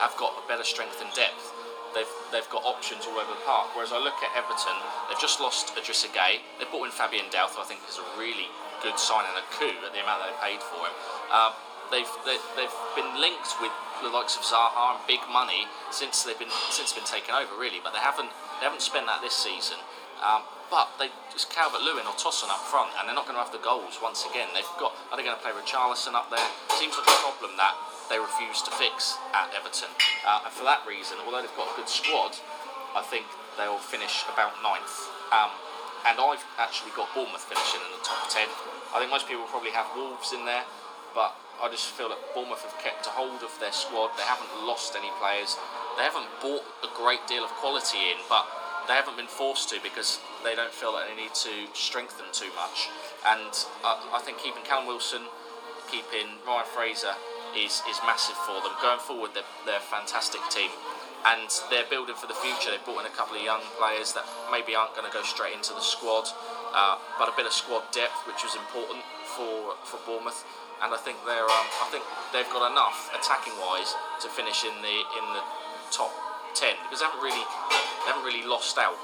[0.00, 1.52] have got a better strength and depth.
[1.90, 3.74] They've, they've got options all over the park.
[3.74, 4.78] Whereas I look at Everton,
[5.10, 6.38] they've just lost Idrissa Gueye.
[6.62, 8.46] They brought in Fabian Delph, I think is a really
[8.78, 10.94] good sign and a coup at the amount they paid for him.
[11.34, 11.50] Uh,
[11.90, 13.72] they've they, they've been linked with
[14.02, 17.82] the likes of Zaha and big money since they've been since been taken over really,
[17.82, 19.78] but they haven't they haven't spent that this season.
[20.20, 23.42] Um, but they just Calvert Lewin or Tosun up front, and they're not going to
[23.42, 24.46] have the goals once again.
[24.54, 26.46] They've got are they going to play Richarlison up there?
[26.78, 27.74] Seems like a problem that
[28.06, 29.90] they refuse to fix at Everton,
[30.22, 32.38] uh, and for that reason, although they've got a good squad,
[32.94, 33.26] I think
[33.58, 35.10] they'll finish about ninth.
[35.34, 35.50] Um,
[36.06, 38.48] and I've actually got Bournemouth finishing in the top ten.
[38.94, 40.64] I think most people probably have Wolves in there,
[41.14, 44.16] but I just feel that Bournemouth have kept a hold of their squad.
[44.16, 45.56] They haven't lost any players.
[45.96, 48.48] They haven't bought a great deal of quality in, but
[48.88, 52.48] they haven't been forced to because they don't feel that they need to strengthen too
[52.56, 52.88] much.
[53.28, 53.52] And
[53.84, 55.28] uh, I think keeping Callum Wilson,
[55.92, 57.14] keeping Ryan Fraser
[57.52, 58.72] is, is massive for them.
[58.80, 60.70] Going forward, they're, they're a fantastic team.
[61.28, 62.72] And they're building for the future.
[62.72, 65.52] They've brought in a couple of young players that maybe aren't going to go straight
[65.52, 66.24] into the squad,
[66.72, 69.04] uh, but a bit of squad depth, which was important
[69.36, 70.48] for for Bournemouth.
[70.80, 73.92] And I think they're um, I think they've got enough attacking wise
[74.24, 75.44] to finish in the in the
[75.92, 76.12] top
[76.56, 77.44] ten because they haven't really
[78.04, 78.96] they haven't really lost out.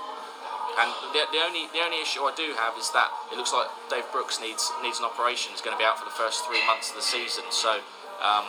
[0.76, 3.68] And the, the only the only issue I do have is that it looks like
[3.88, 5.52] Dave Brooks needs needs an operation.
[5.52, 7.80] He's going to be out for the first three months of the season, so
[8.20, 8.44] um,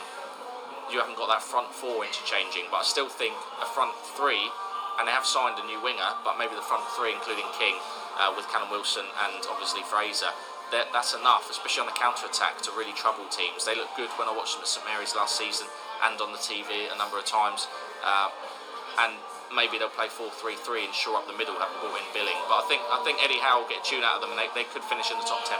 [0.91, 2.67] you haven't got that front four interchanging.
[2.71, 4.43] But I still think a front three,
[4.99, 7.79] and they have signed a new winger, but maybe the front three, including King,
[8.19, 10.31] uh, with Callum Wilson and obviously Fraser.
[10.71, 13.63] That, that's enough, especially on the counter attack, to really trouble teams.
[13.63, 15.63] They look good when I watched them at St Mary's last season
[16.03, 17.71] and on the TV a number of times.
[18.03, 18.29] Uh,
[18.99, 19.15] and
[19.53, 22.37] maybe they'll play 4-3-3 and shore up the middle, having brought in Billing.
[22.51, 24.39] But I think I think Eddie Howe will get a tune out of them, and
[24.39, 25.59] they, they could finish in the top ten.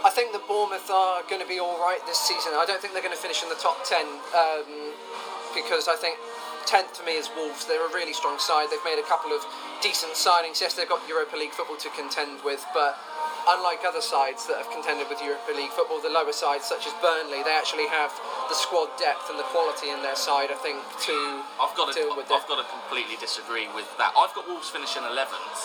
[0.00, 2.56] I think that Bournemouth are going to be all right this season.
[2.56, 4.96] I don't think they're going to finish in the top ten um,
[5.52, 6.16] because I think
[6.64, 7.66] tenth to me is Wolves.
[7.68, 8.72] They're a really strong side.
[8.72, 9.44] They've made a couple of
[9.82, 10.60] decent signings.
[10.60, 12.96] Yes, they've got Europa League football to contend with, but
[13.48, 16.92] unlike other sides that have contended with Europa League football, the lower sides such as
[17.00, 18.12] Burnley, they actually have
[18.48, 20.52] the squad depth and the quality in their side.
[20.52, 21.16] I think to
[21.60, 22.50] I've got to, deal with I've it.
[22.50, 24.12] got to completely disagree with that.
[24.16, 25.60] I've got Wolves finishing 11th,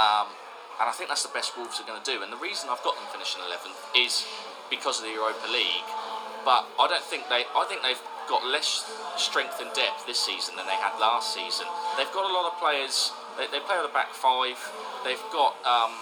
[0.00, 0.32] um,
[0.80, 2.22] and I think that's the best Wolves are going to do.
[2.22, 4.26] And the reason I've got them finishing 11th is
[4.70, 5.88] because of the Europa League.
[6.44, 7.44] But I don't think they.
[7.52, 8.84] I think they've got less
[9.16, 11.66] strength and depth this season than they had last season.
[11.96, 13.12] They've got a lot of players.
[13.36, 14.56] They, they play with a back five.
[15.04, 15.92] They've got um,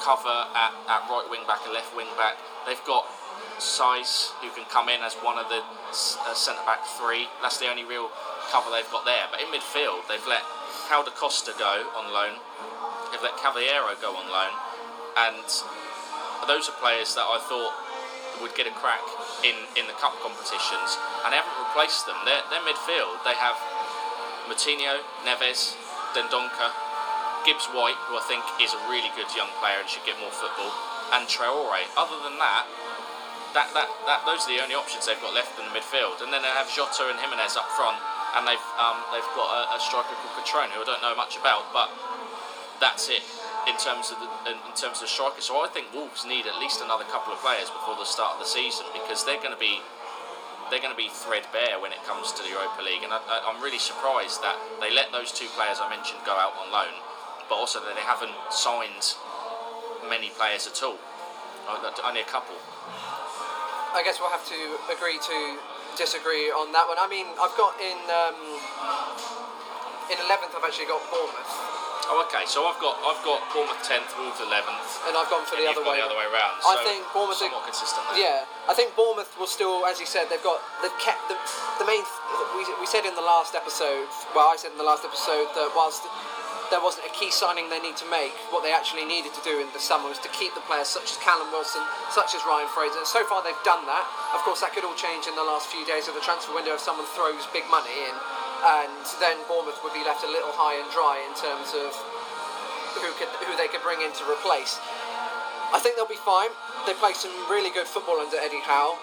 [0.00, 2.36] cover at, at right wing back and left wing back.
[2.66, 3.06] They've got
[3.58, 7.28] Saiss who can come in as one of the uh, centre back three.
[7.40, 8.10] That's the only real
[8.50, 9.24] cover they've got there.
[9.30, 10.42] But in midfield, they've let
[10.90, 12.36] Helder Costa go on loan.
[13.10, 14.52] They've let Cavaleiro go on loan,
[15.16, 15.46] and
[16.50, 17.72] those are players that I thought
[18.42, 19.00] would get a crack
[19.46, 22.18] in, in the cup competitions, and they haven't replaced them.
[22.26, 23.54] Their their midfield, they have
[24.50, 25.78] Moutinho, Neves,
[26.12, 26.74] Dendoncker,
[27.44, 30.32] Gibbs White, who I think is a really good young player and should get more
[30.32, 30.72] football,
[31.12, 31.84] and Traore.
[31.94, 32.64] Other than that,
[33.52, 36.24] that, that, that those are the only options they've got left in the midfield.
[36.24, 38.00] And then they have Jota and Jimenez up front,
[38.34, 41.38] and they've um, they've got a, a striker called Cutrone, who I don't know much
[41.38, 41.92] about, but
[42.82, 43.22] that's it
[43.70, 45.46] in terms of the in in terms of strikers.
[45.46, 48.40] So I think Wolves need at least another couple of players before the start of
[48.42, 49.78] the season because they're going to be
[50.72, 53.62] they're going to be threadbare when it comes to the Europa League, and I, I'm
[53.62, 56.94] really surprised that they let those two players I mentioned go out on loan,
[57.48, 59.14] but also that they haven't signed
[60.08, 60.98] many players at all.
[62.04, 62.56] Only a couple.
[63.94, 64.60] I guess we'll have to
[64.92, 65.36] agree to
[65.96, 66.98] disagree on that one.
[66.98, 68.36] I mean, I've got in um,
[70.12, 70.52] in eleventh.
[70.52, 71.52] I've actually got Bournemouth,
[72.10, 72.44] Oh, okay.
[72.44, 74.84] So I've got I've got Bournemouth tenth, Wolves eleventh.
[75.08, 75.96] and I've gone for the other way.
[75.96, 76.60] the other way around.
[76.60, 78.04] I So think Bournemouth are- somewhat consistent.
[78.12, 78.20] There.
[78.20, 81.38] Yeah, I think Bournemouth will still, as you said, they've got they've kept the
[81.80, 82.04] the main.
[82.58, 84.04] We, we said in the last episode,
[84.36, 86.04] well, I said in the last episode that whilst
[86.74, 89.62] there wasn't a key signing they need to make, what they actually needed to do
[89.62, 92.66] in the summer was to keep the players such as Callum Wilson, such as Ryan
[92.74, 92.98] Fraser.
[92.98, 94.02] And so far they've done that.
[94.34, 96.74] Of course, that could all change in the last few days of the transfer window
[96.74, 98.14] if someone throws big money in,
[98.82, 101.94] and then Bournemouth would be left a little high and dry in terms of
[102.98, 104.82] who could who they could bring in to replace.
[105.70, 106.50] I think they'll be fine.
[106.90, 108.98] They play some really good football under Eddie Howe.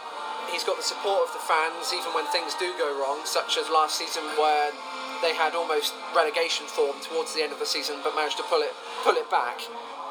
[0.52, 3.72] He's got the support of the fans, even when things do go wrong, such as
[3.72, 4.76] last season where
[5.22, 8.62] they had almost relegation form towards the end of the season, but managed to pull
[8.62, 9.62] it pull it back.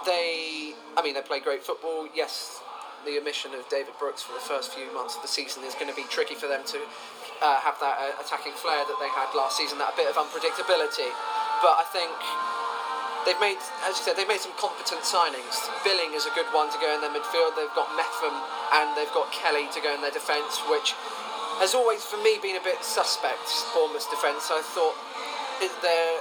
[0.06, 2.08] They, I mean, they play great football.
[2.14, 2.62] Yes,
[3.04, 5.88] the omission of David Brooks for the first few months of the season is going
[5.88, 6.80] to be tricky for them to
[7.40, 11.08] uh, have that uh, attacking flair that they had last season, that bit of unpredictability.
[11.60, 12.12] But I think
[13.24, 15.60] they've made, as you said, they've made some competent signings.
[15.84, 17.56] Billing is a good one to go in their midfield.
[17.56, 18.36] They've got Mepham
[18.80, 20.96] and they've got Kelly to go in their defence, which
[21.60, 23.44] has always, for me, been a bit suspect.
[23.76, 24.48] Bournemouth's defence.
[24.48, 24.96] I thought
[25.60, 26.18] it, they're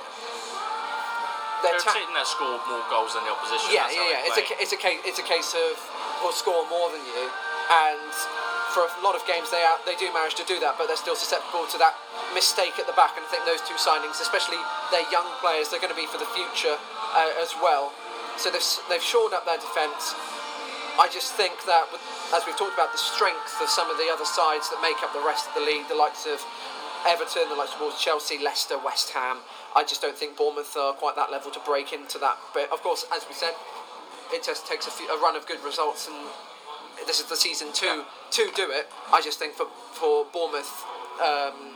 [1.63, 3.71] They're they're a ta- team that score more goals than the opposition.
[3.71, 4.27] yeah, yeah, yeah.
[4.27, 5.75] It's a, it's a case, it's a case of
[6.23, 7.23] will score more than you,
[7.71, 8.11] and
[8.75, 10.99] for a lot of games they are, they do manage to do that, but they're
[10.99, 11.95] still susceptible to that
[12.35, 13.15] mistake at the back.
[13.17, 14.59] And I think those two signings, especially
[14.93, 16.75] their young players, they're going to be for the future
[17.15, 17.91] uh, as well.
[18.37, 20.15] So they've they've shored up their defence.
[20.99, 24.09] I just think that, with, as we've talked about, the strength of some of the
[24.11, 26.43] other sides that make up the rest of the league, the likes of
[27.07, 29.37] Everton, the likes of Chelsea, Leicester, West Ham.
[29.75, 32.37] I just don't think Bournemouth are quite that level to break into that.
[32.53, 33.53] But of course, as we said,
[34.31, 36.17] it just takes a, few, a run of good results, and
[37.07, 38.87] this is the season to to do it.
[39.11, 40.85] I just think for for Bournemouth,
[41.23, 41.73] um,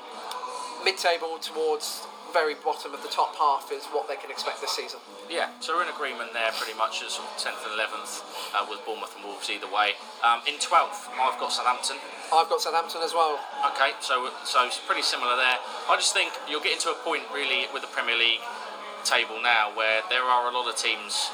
[0.84, 5.00] mid-table towards very bottom of the top half is what they can expect this season.
[5.34, 8.22] Yeah, so we're in agreement there pretty much as 10th and 11th
[8.54, 9.98] uh, with Bournemouth and Wolves either way.
[10.22, 11.98] Um, in 12th, I've got Southampton.
[12.30, 13.42] I've got Southampton as well.
[13.74, 15.58] Okay, so so it's pretty similar there.
[15.90, 18.46] I just think you're getting to a point really with the Premier League
[19.10, 21.34] table now where there are a lot of teams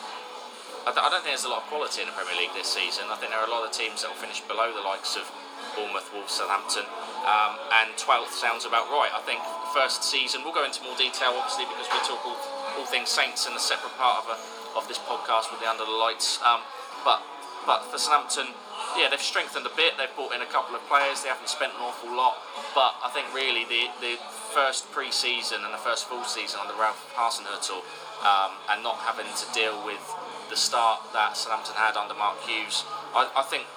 [0.87, 3.11] I don't think there's a lot of quality in the Premier League this season.
[3.11, 5.27] I think there are a lot of teams that will finish below the likes of
[5.75, 6.87] Bournemouth, Wolves, Southampton,
[7.27, 9.11] um, and 12th sounds about right.
[9.11, 9.43] I think
[9.75, 12.39] first season, we'll go into more detail obviously because we talk all,
[12.79, 14.37] all things Saints in a separate part of, a,
[14.79, 16.39] of this podcast with the Under the Lights.
[16.39, 16.63] Um,
[17.03, 17.19] but,
[17.67, 18.55] but for Southampton,
[18.95, 19.99] yeah, they've strengthened a bit.
[19.99, 21.21] They've brought in a couple of players.
[21.21, 22.39] They haven't spent an awful lot.
[22.71, 24.15] But I think really the, the
[24.55, 27.83] first pre season and the first full season under Ralph Hasenhüttl
[28.23, 30.01] um, and not having to deal with
[30.47, 32.87] the start that Southampton had under Mark Hughes.
[33.11, 33.67] I, I think,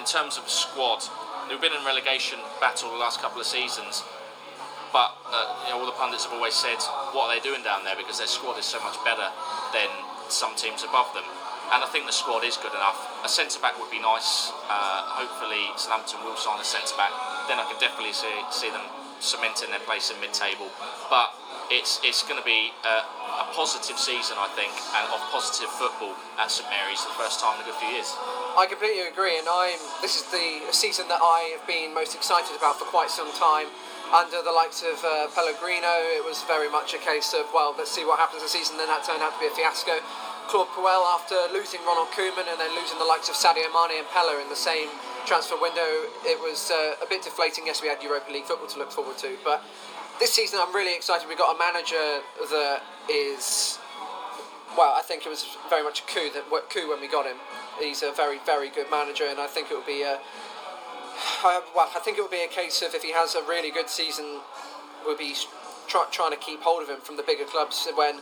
[0.00, 1.04] in terms of squad,
[1.48, 4.02] they've been in relegation battle the last couple of seasons,
[4.92, 6.78] but uh, you know, all the pundits have always said,
[7.12, 7.96] what are they doing down there?
[7.96, 9.28] Because their squad is so much better
[9.72, 9.88] than
[10.28, 11.24] some teams above them.
[11.74, 12.94] And I think the squad is good enough.
[13.26, 14.54] A centre back would be nice.
[14.70, 17.10] Uh, hopefully, Southampton will sign a centre back.
[17.50, 18.86] Then I can definitely see, see them
[19.18, 20.70] cementing their place in mid table.
[21.10, 21.34] But
[21.70, 23.02] it's it's going to be a,
[23.42, 27.42] a, positive season, I think, and of positive football at St Mary's for the first
[27.42, 28.14] time in a good few years.
[28.54, 29.78] I completely agree, and I'm.
[29.98, 33.66] This is the season that I have been most excited about for quite some time.
[34.14, 37.90] Under the likes of uh, Pellegrino, it was very much a case of well, let's
[37.90, 38.78] see what happens this season.
[38.78, 39.98] Then that turned out to be a fiasco.
[40.46, 44.06] Claude Puel, after losing Ronald Koeman and then losing the likes of Sadio Mane and
[44.14, 44.86] Pellè in the same
[45.26, 47.66] transfer window, it was uh, a bit deflating.
[47.66, 49.64] Yes, we had Europa League football to look forward to, but
[50.20, 51.26] this season I'm really excited.
[51.26, 52.22] We've got a manager
[52.54, 53.80] that is,
[54.78, 57.42] well, I think it was very much a coup that coup when we got him.
[57.82, 60.22] He's a very very good manager, and I think it will be a.
[61.42, 63.88] Well, I think it will be a case of if he has a really good
[63.88, 64.40] season,
[65.04, 65.34] we'll be
[65.88, 67.86] try, trying to keep hold of him from the bigger clubs.
[67.94, 68.20] When,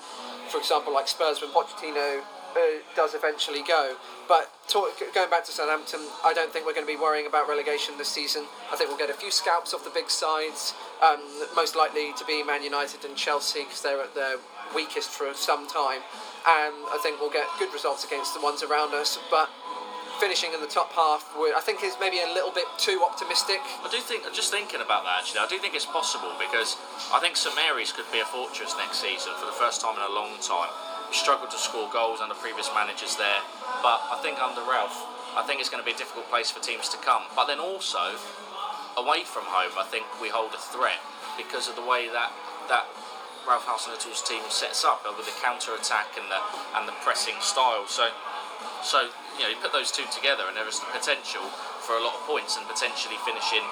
[0.48, 2.20] for example, like Spurs, when Pochettino
[2.54, 2.60] uh,
[2.94, 3.96] does eventually go.
[4.28, 7.48] But talk, going back to Southampton, I don't think we're going to be worrying about
[7.48, 8.44] relegation this season.
[8.72, 11.20] I think we'll get a few scalps off the big sides, um,
[11.56, 14.36] most likely to be Man United and Chelsea because they're at their
[14.74, 16.00] weakest for some time.
[16.46, 19.18] And I think we'll get good results against the ones around us.
[19.30, 19.50] But
[20.20, 23.60] finishing in the top half, I think is maybe a little bit too optimistic.
[23.82, 26.76] I do think, I'm just thinking about that actually, I do think it's possible because
[27.12, 30.04] I think St Mary's could be a fortress next season for the first time in
[30.04, 30.70] a long time
[31.08, 33.40] We struggled to score goals under previous managers there.
[33.82, 34.96] But I think under Ralph,
[35.36, 37.22] I think it's going to be a difficult place for teams to come.
[37.36, 38.18] But then also,
[38.96, 41.02] away from home, I think we hold a threat
[41.36, 42.30] because of the way that
[42.70, 42.86] that
[43.46, 46.40] Ralph Hasenhüttl's team sets up with the counter attack and the
[46.78, 47.84] and the pressing style.
[47.86, 48.08] So,
[48.82, 51.42] so you know, you put those two together, and there is the potential
[51.82, 53.62] for a lot of points and potentially finishing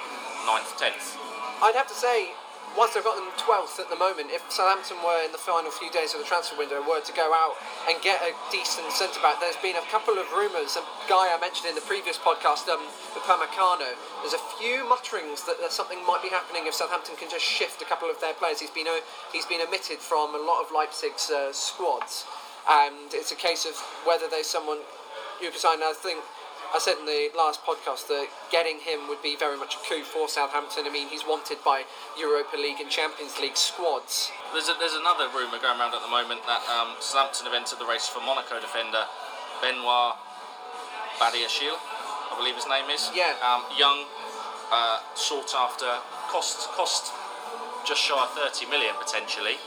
[0.47, 1.19] ninth, tenth.
[1.63, 2.35] I'd have to say
[2.77, 5.93] once they've got them 12th at the moment, if Southampton were in the final few
[5.93, 7.57] days of the transfer window were to go out
[7.89, 10.77] and get a decent centre back, there's been a couple of rumours.
[10.81, 12.81] A guy I mentioned in the previous podcast, um,
[13.13, 13.93] Upamecano,
[14.25, 17.83] there's a few mutterings that, that something might be happening if Southampton can just shift
[17.83, 18.61] a couple of their players.
[18.61, 22.25] He's been uh, he's been omitted from a lot of Leipzig's uh, squads,
[22.69, 23.77] and it's a case of
[24.09, 24.81] whether there's someone
[25.43, 25.51] you.
[25.51, 26.23] I think
[26.73, 30.07] I said in the last podcast that getting him would be very much a coup
[30.07, 30.87] for Southampton.
[30.87, 31.85] I mean, he's wanted by
[32.17, 34.33] Europa League and Champions League squads.
[34.57, 37.77] There's, a, there's another rumour going around at the moment that um, Southampton have entered
[37.77, 39.05] the race for Monaco defender
[39.61, 40.17] Benoit
[41.21, 43.13] Badiashile, I believe his name is.
[43.13, 43.37] Yeah.
[43.45, 44.09] Um, young,
[44.73, 45.91] uh, sought after,
[46.33, 47.13] cost cost
[47.85, 49.61] just shy of 30 million potentially.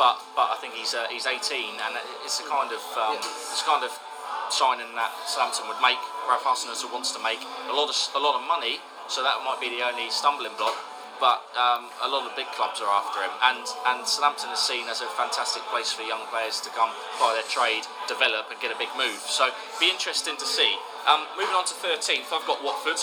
[0.00, 1.36] But, but I think he's uh, he's 18
[1.76, 1.92] and
[2.24, 3.52] it's a kind of um, yeah.
[3.52, 3.92] it's kind of
[4.52, 8.38] signing that Southampton would make, Ralph Hasenhüttl wants to make a lot of a lot
[8.38, 10.76] of money, so that might be the only stumbling block.
[11.20, 14.88] But um, a lot of big clubs are after him, and and Southampton is seen
[14.88, 18.72] as a fantastic place for young players to come by their trade, develop, and get
[18.72, 19.20] a big move.
[19.28, 20.74] So be interesting to see.
[21.04, 23.00] Um, moving on to 13th, I've got Watford.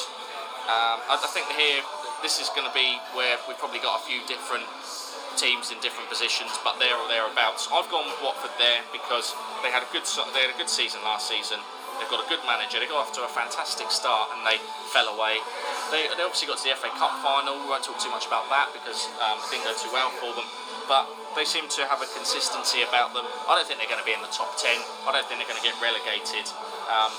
[0.68, 1.82] Um, I, I think here
[2.22, 4.66] this is going to be where we've probably got a few different
[5.38, 7.70] teams in different positions, but there or thereabouts.
[7.70, 11.00] I've gone with Watford there because they had a good they had a good season
[11.06, 11.62] last season.
[11.98, 12.78] They've got a good manager.
[12.78, 14.62] They got off to a fantastic start and they
[14.94, 15.42] fell away.
[15.90, 17.58] they, they obviously got to the FA Cup final.
[17.58, 20.30] We won't talk too much about that because um, it didn't go too well for
[20.38, 20.46] them.
[20.86, 23.26] But they seem to have a consistency about them.
[23.50, 24.78] I don't think they're going to be in the top 10.
[25.06, 26.46] I don't think they're going to get relegated.
[26.86, 27.14] Um,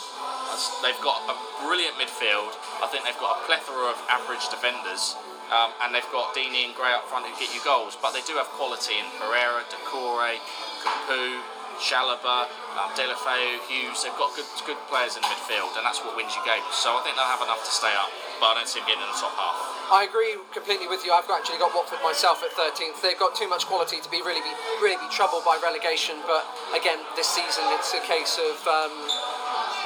[0.80, 2.54] they've got a brilliant midfield.
[2.82, 5.18] I think they've got a plethora of average defenders.
[5.48, 8.20] Um, and they've got Deeney and Gray up front who get you goals, but they
[8.28, 10.36] do have quality in Pereyra, Doucouré,
[10.84, 11.40] Capoue,
[11.80, 14.02] Chalobah, um, Deulofeu, Hughes.
[14.02, 16.66] They've got good good players in midfield, and that's what wins you games.
[16.74, 18.10] So I think they'll have enough to stay up,
[18.42, 19.56] but I don't see them getting in the top half.
[19.88, 21.14] I agree completely with you.
[21.14, 23.00] I've actually got Watford myself at 13th.
[23.00, 26.18] They've got too much quality to be really be really be troubled by relegation.
[26.26, 26.44] But
[26.76, 28.58] again, this season it's a case of.
[28.68, 28.92] Um,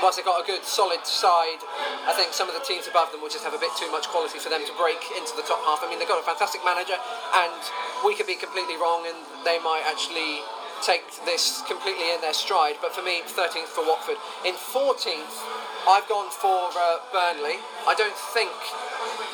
[0.02, 1.62] whilst they've got a good solid side,
[2.04, 4.10] I think some of the teams above them will just have a bit too much
[4.10, 5.80] quality for them to break into the top half.
[5.80, 7.62] I mean, they've got a fantastic manager, and
[8.02, 10.42] we could be completely wrong, and they might actually
[10.82, 12.82] take this completely in their stride.
[12.82, 14.18] But for me, 13th for Watford.
[14.42, 15.38] In 14th,
[15.86, 17.62] I've gone for uh, Burnley.
[17.86, 18.50] I don't think,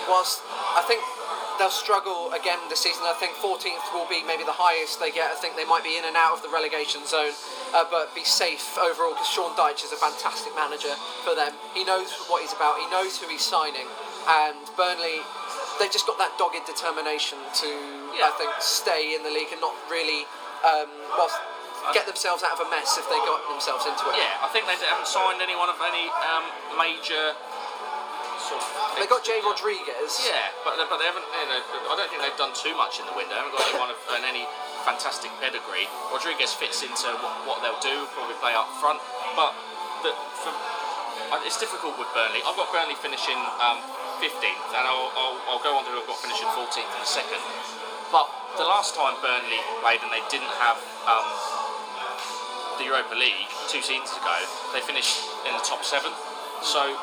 [0.04, 0.44] whilst
[0.76, 1.00] I think
[1.59, 3.03] they'll struggle again this season.
[3.05, 5.35] I think 14th will be maybe the highest they get.
[5.35, 7.35] I think they might be in and out of the relegation zone,
[7.75, 10.94] uh, but be safe overall because Sean Dyche is a fantastic manager
[11.27, 11.53] for them.
[11.75, 12.79] He knows what he's about.
[12.79, 13.87] He knows who he's signing,
[14.47, 15.21] and Burnley.
[15.79, 17.71] They've just got that dogged determination to,
[18.11, 18.27] yeah.
[18.27, 20.27] I think, stay in the league and not really
[20.66, 21.31] um, well,
[21.94, 24.18] get themselves out of a mess if they got themselves into it.
[24.18, 26.44] Yeah, I think they haven't signed anyone of any um,
[26.77, 27.35] major.
[28.38, 30.22] Sort of they got Jay Rodriguez.
[30.22, 31.27] Yeah, but but they haven't.
[31.27, 33.35] You know, I don't think they've done too much in the window.
[33.35, 34.46] They haven't got anyone of any
[34.87, 35.90] fantastic pedigree.
[36.11, 38.07] Rodriguez fits into what, what they'll do.
[38.14, 39.03] Probably play up front,
[39.35, 39.53] but
[40.03, 40.55] the, for,
[41.44, 42.40] it's difficult with Burnley.
[42.46, 43.83] I've got Burnley finishing um,
[44.22, 47.11] 15th, and I'll, I'll, I'll, go on to who I've got finishing 14th in a
[47.11, 47.42] second.
[48.11, 51.27] But the last time Burnley played and they didn't have um,
[52.81, 54.37] the Europa League two seasons ago,
[54.72, 56.11] they finished in the top seven.
[56.62, 56.96] So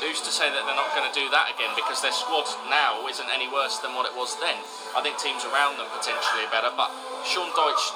[0.00, 1.72] who's to say that they're not going to do that again?
[1.76, 4.56] Because their squad now isn't any worse than what it was then.
[4.96, 6.92] I think teams around them potentially are better, but
[7.24, 7.88] Sean Dyche.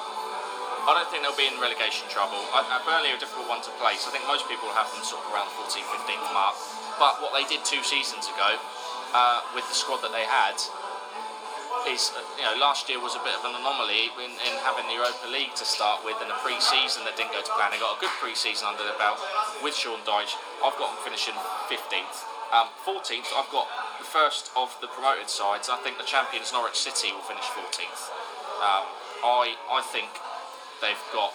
[0.81, 2.41] I don't think they'll be in relegation trouble.
[2.57, 4.09] I, Burnley are a difficult one to place.
[4.09, 6.57] I think most people have them sort of around the 14th, 15th mark.
[6.97, 8.57] But what they did two seasons ago
[9.13, 10.57] uh, with the squad that they had,
[11.89, 14.95] is, you know, last year was a bit of an anomaly in, in having the
[14.95, 17.71] Europa League to start with and a pre-season that didn't go to plan.
[17.73, 19.19] They got a good pre-season under their belt
[19.63, 20.35] with Sean Dyche.
[20.63, 21.35] I've got them finishing
[21.71, 22.27] 15th.
[22.51, 25.71] Um, 14th, I've got the first of the promoted sides.
[25.71, 28.11] I think the champions Norwich City will finish 14th.
[28.59, 28.85] Um,
[29.23, 30.11] I, I think
[30.83, 31.31] they've got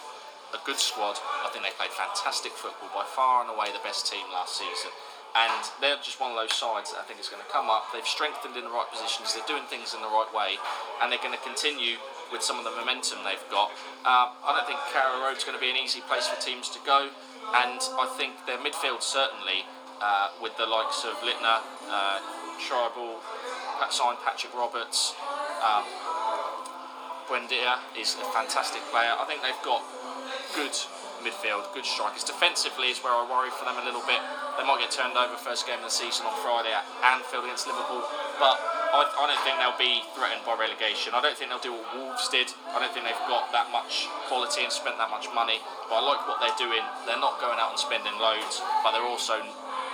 [0.53, 1.17] a good squad.
[1.43, 4.93] I think they played fantastic football, by far and away the best team last season
[5.35, 7.91] and they're just one of those sides that I think is going to come up.
[7.91, 10.55] They've strengthened in the right positions, they're doing things in the right way,
[11.01, 11.99] and they're going to continue
[12.31, 13.71] with some of the momentum they've got.
[14.03, 16.79] Uh, I don't think Carrow Road's going to be an easy place for teams to
[16.85, 17.09] go,
[17.55, 19.67] and I think their midfield certainly,
[20.01, 22.19] uh, with the likes of Leitner, uh,
[22.59, 23.21] Trybull,
[23.89, 25.13] signed Patrick Roberts,
[25.63, 25.85] um,
[27.27, 29.11] Buendia is a fantastic player.
[29.11, 29.83] I think they've got
[30.55, 30.73] good
[31.21, 32.23] midfield, good strikers.
[32.23, 34.21] Defensively is where I worry for them a little bit.
[34.57, 37.69] They might get turned over first game of the season on Friday at Anfield against
[37.69, 38.01] Liverpool,
[38.41, 38.57] but
[38.89, 41.13] I, I don't think they'll be threatened by relegation.
[41.13, 42.49] I don't think they'll do what Wolves did.
[42.73, 45.59] I don't think they've got that much quality and spent that much money.
[45.91, 46.81] But I like what they're doing.
[47.05, 49.43] They're not going out and spending loads, but they're also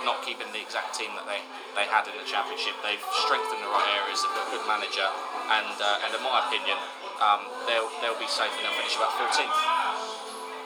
[0.06, 1.40] not keeping the exact team that they,
[1.74, 2.76] they had in the championship.
[2.84, 4.20] They've strengthened the right areas.
[4.20, 5.08] They've got a good manager,
[5.50, 6.76] and uh, and in my opinion,
[7.20, 9.93] um, they'll they'll be safe and they'll finish about 14th.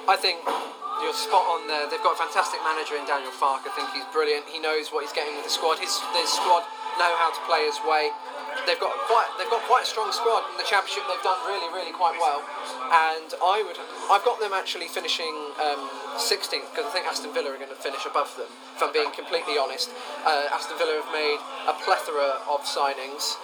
[0.08, 0.40] I think
[1.04, 1.84] you're spot on there.
[1.84, 3.68] They've got a fantastic manager in Daniel Farke.
[3.68, 4.48] I think he's brilliant.
[4.48, 5.76] He knows what he's getting with the squad.
[5.76, 6.64] His, his squad
[6.96, 8.08] know how to play his way.
[8.64, 11.04] They've got quite they've got quite a strong squad in the championship.
[11.06, 12.40] They've done really really quite well,
[12.88, 13.76] and I would
[14.08, 15.30] I've got them actually finishing
[15.62, 18.50] um, 16th because I think Aston Villa are going to finish above them.
[18.76, 19.92] If I'm being completely honest,
[20.26, 23.38] uh, Aston Villa have made a plethora of signings.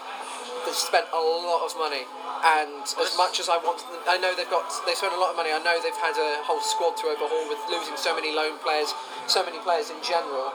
[0.73, 2.03] Spent a lot of money
[2.45, 5.37] and as much as I want, I know they've got they spent a lot of
[5.41, 5.49] money.
[5.49, 8.93] I know they've had a whole squad to overhaul with losing so many loan players,
[9.25, 10.53] so many players in general.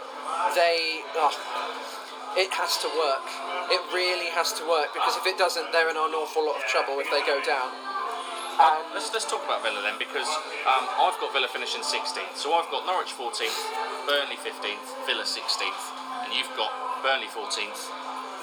[0.54, 1.34] They, oh,
[2.38, 3.26] it has to work.
[3.74, 6.66] It really has to work because if it doesn't, they're in an awful lot of
[6.70, 7.74] trouble if they go down.
[8.62, 10.30] Um, let's, let's talk about Villa then because
[10.70, 12.38] um, I've got Villa finishing 16th.
[12.38, 13.58] So I've got Norwich 14th,
[14.06, 15.84] Burnley 15th, Villa 16th,
[16.22, 16.70] and you've got
[17.02, 17.90] Burnley 14th,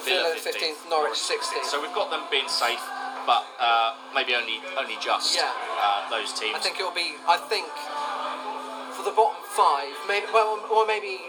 [0.06, 1.66] Villa, Villa 15th, 15th, Norwich 16th.
[1.66, 2.82] So we've got them being safe
[3.26, 5.50] but uh, maybe only only just yeah.
[5.82, 6.54] uh, those teams.
[6.54, 7.18] I think it'll be.
[7.26, 7.66] I think
[8.94, 11.26] for the bottom five, maybe well, or maybe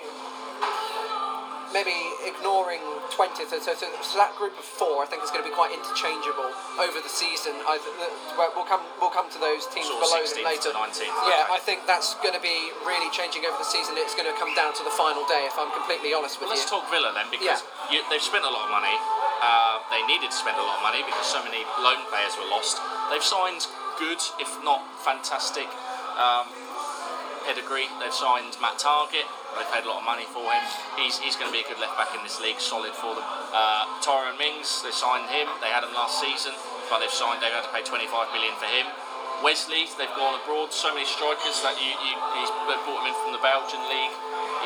[1.76, 1.94] maybe
[2.24, 2.80] ignoring
[3.14, 3.52] 20th.
[3.52, 6.50] So, so, so that group of four, I think, is going to be quite interchangeable
[6.80, 7.56] over the season.
[7.68, 7.78] I,
[8.36, 10.70] we'll come we'll come to those teams Sort of below them later.
[10.72, 11.56] to 19th, Yeah, okay.
[11.56, 13.96] I think that's going to be really changing over the season.
[14.00, 16.56] It's going to come down to the final day, if I'm completely honest with Well,
[16.56, 16.80] let's you.
[16.80, 17.62] talk Villa then, because
[17.92, 18.96] you, they've spent a lot of money.
[19.38, 22.50] Uh, they needed to spend a lot of money because so many loan players were
[22.50, 22.82] lost.
[23.14, 23.70] They've signed
[24.02, 25.70] good, if not fantastic,
[26.18, 26.50] um,
[27.48, 27.88] pedigree.
[28.04, 29.24] They've signed Matt Targett.
[29.56, 30.64] They've paid a lot of money for him.
[31.00, 33.24] He's, he's going to be a good left back in this league, solid for them.
[33.56, 35.48] Uh, Tyrone Mings, they signed him.
[35.64, 36.52] They had him last season,
[36.92, 37.40] but they've signed.
[37.40, 38.92] They've had to pay 25 million for him.
[39.40, 40.76] Wesley, they've gone abroad.
[40.76, 44.16] So many strikers that you, you he's brought him in from the Belgian league.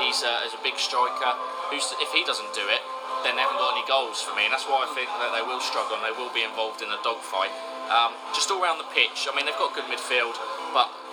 [0.02, 1.38] He's, uh, he's a big striker.
[1.70, 2.82] Who's, if he doesn't do it,
[3.22, 5.46] then they haven't got any goals for me, and that's why I think that they
[5.46, 7.54] will struggle and they will be involved in a dogfight.
[7.94, 10.34] Um, just all around the pitch, I mean, they've got good midfield,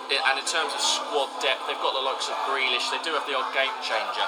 [0.09, 2.89] and in terms of squad depth, they've got the likes of Grealish.
[2.89, 4.25] They do have the odd game changer.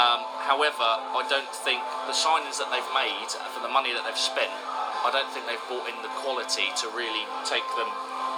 [0.00, 4.16] Um, however, I don't think the signings that they've made for the money that they've
[4.16, 4.48] spent,
[5.04, 7.90] I don't think they've brought in the quality to really take them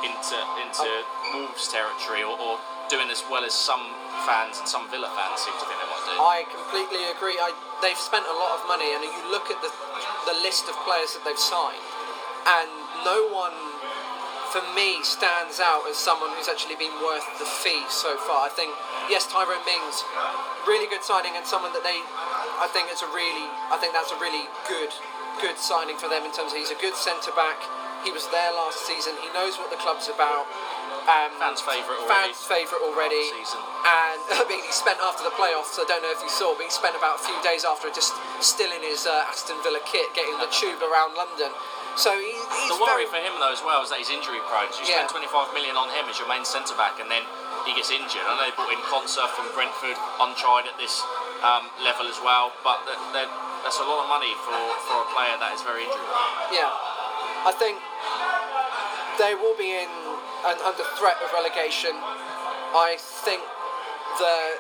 [0.03, 0.91] into into
[1.33, 2.59] Wolves territory or, or
[2.91, 3.81] doing as well as some
[4.29, 6.15] fans and some Villa fans seem to think they might do.
[6.21, 7.39] I completely agree.
[7.41, 9.71] I, they've spent a lot of money, and you look at the
[10.29, 11.81] the list of players that they've signed,
[12.61, 12.69] and
[13.05, 13.55] no one,
[14.55, 18.47] for me, stands out as someone who's actually been worth the fee so far.
[18.47, 18.71] I think
[19.11, 19.99] yes, Tyrone Mings,
[20.63, 21.99] really good signing, and someone that they,
[22.63, 24.95] I think it's a really, I think that's a really good,
[25.43, 27.59] good signing for them in terms of he's a good centre back.
[28.07, 29.19] He was there last season.
[29.27, 30.47] He knows what the club's about.
[31.11, 32.31] Um, Fans' favourite already.
[32.31, 33.27] Fans' favourite already.
[33.27, 35.83] And I mean, he spent after the playoffs.
[35.83, 38.15] I don't know if you saw, but he spent about a few days after just
[38.39, 41.51] still in his uh, Aston Villa kit, getting the tube around London.
[41.97, 42.34] So he,
[42.69, 44.69] The worry very, for him though as well is that he's injury prone.
[44.73, 45.05] So you Yeah.
[45.09, 47.23] spend 25 million on him as your main centre back, and then
[47.69, 48.23] he gets injured.
[48.25, 51.01] I know they brought in Konsa from Brentford, untried at this
[51.45, 53.35] um, level as well, but that- that-
[53.65, 54.57] that's a lot of money for,
[54.89, 56.53] for a player that is very injury prone.
[56.57, 56.73] yeah.
[57.45, 57.77] I think
[59.19, 59.89] they will be in
[60.47, 61.93] and under threat of relegation.
[62.75, 63.43] I think
[64.19, 64.59] the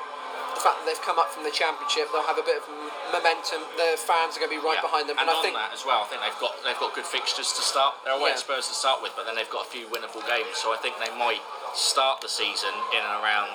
[0.55, 2.69] the fact that they've come up from the championship, they'll have a bit of
[3.15, 3.63] momentum.
[3.79, 4.89] The fans are going to be right Yeah.
[4.91, 6.91] behind them, And, and, I think that as well, I think they've got they've got
[6.99, 7.95] good fixtures to start.
[8.03, 8.41] They're away Yeah.
[8.41, 10.59] at Spurs to start with, but then they've got a few winnable games.
[10.59, 11.43] So I think they might
[11.75, 13.55] start the season in and around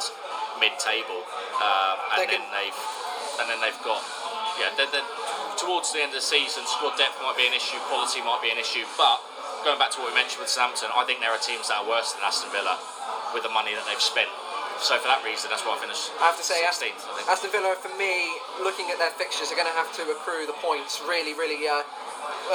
[0.59, 1.23] mid-table,
[1.59, 2.79] um, and then they've
[3.39, 4.03] and then they've got
[4.59, 4.71] yeah.
[4.75, 5.07] They're, they're,
[5.55, 8.51] towards the end of the season, squad depth might be an issue, quality might be
[8.51, 9.23] an issue, but
[9.63, 11.87] going back to what we mentioned with Southampton, I think there are teams that are
[11.87, 12.79] worse than Aston Villa
[13.33, 14.31] with the money that they've spent.
[14.79, 16.09] So for that reason, that's why I finished.
[16.23, 17.27] I have to say, Aston, 16th, I think.
[17.27, 18.31] Aston Villa, for me,
[18.63, 21.83] looking at their fixtures, are going to have to accrue the points really, really uh,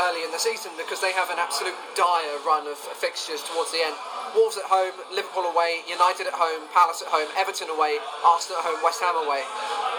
[0.08, 3.84] early in the season because they have an absolute dire run of fixtures towards the
[3.84, 3.92] end.
[4.32, 8.66] Wolves at home, Liverpool away, United at home, Palace at home, Everton away, Arsenal at
[8.66, 9.44] home, West Ham away.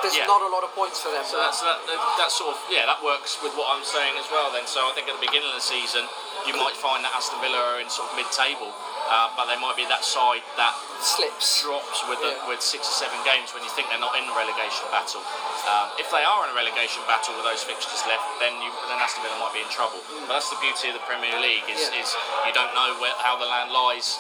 [0.04, 0.26] There's Yeah.
[0.28, 1.24] not a lot of points for them.
[1.24, 4.28] So that's that, that, that sort of yeah, that works with what I'm saying as
[4.34, 4.52] well.
[4.52, 6.04] Then, so I think at the beginning of the season,
[6.50, 8.76] you might find that Aston Villa are in sort of mid-table,
[9.10, 11.62] uh, but they might be that side that slips.
[11.62, 12.48] drops with the, Yeah.
[12.50, 15.22] with six or seven games when you think they're not in the relegation battle.
[15.66, 18.98] Um, if they are in a relegation battle with those fixtures left, then you then
[19.02, 20.02] Aston Villa might be in trouble.
[20.28, 22.02] But that's the beauty of the Premier League is, Yeah.
[22.02, 22.10] is
[22.46, 24.18] you don't know where, how the land lies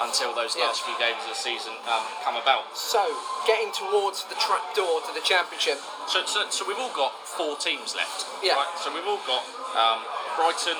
[0.00, 0.66] until those Yeah.
[0.70, 2.64] last few games of the season um, come about.
[2.76, 3.02] So,
[3.46, 7.56] getting towards the trap door to the Championship, So, so, so we've all got four
[7.56, 8.24] teams left.
[8.42, 8.54] Yeah.
[8.54, 8.72] Right?
[8.80, 9.44] So we've all got
[9.76, 10.00] um,
[10.36, 10.78] Brighton,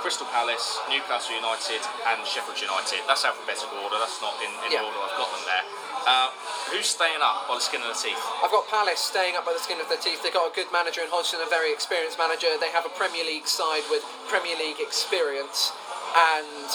[0.00, 3.04] Crystal Palace, Newcastle United, and Sheffield United.
[3.06, 4.00] That's alphabetical order.
[4.00, 4.84] That's not in, in Yeah.
[4.88, 4.96] order.
[5.00, 5.64] I've got them there.
[6.00, 6.28] Uh,
[6.72, 8.16] who's staying up by the skin of the teeth?
[8.40, 10.24] I've got Palace staying up by the skin of their teeth.
[10.24, 12.48] They've got a good manager in Hodgson, a very experienced manager.
[12.56, 14.00] They have a Premier League side with
[14.32, 15.76] Premier League experience,
[16.16, 16.68] and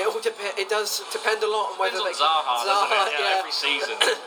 [0.00, 3.12] it all dep- It does depend a lot on whether Depends they on Zaha, doesn't
[3.12, 3.20] it?
[3.20, 3.38] Yeah, yeah.
[3.44, 3.96] Every season.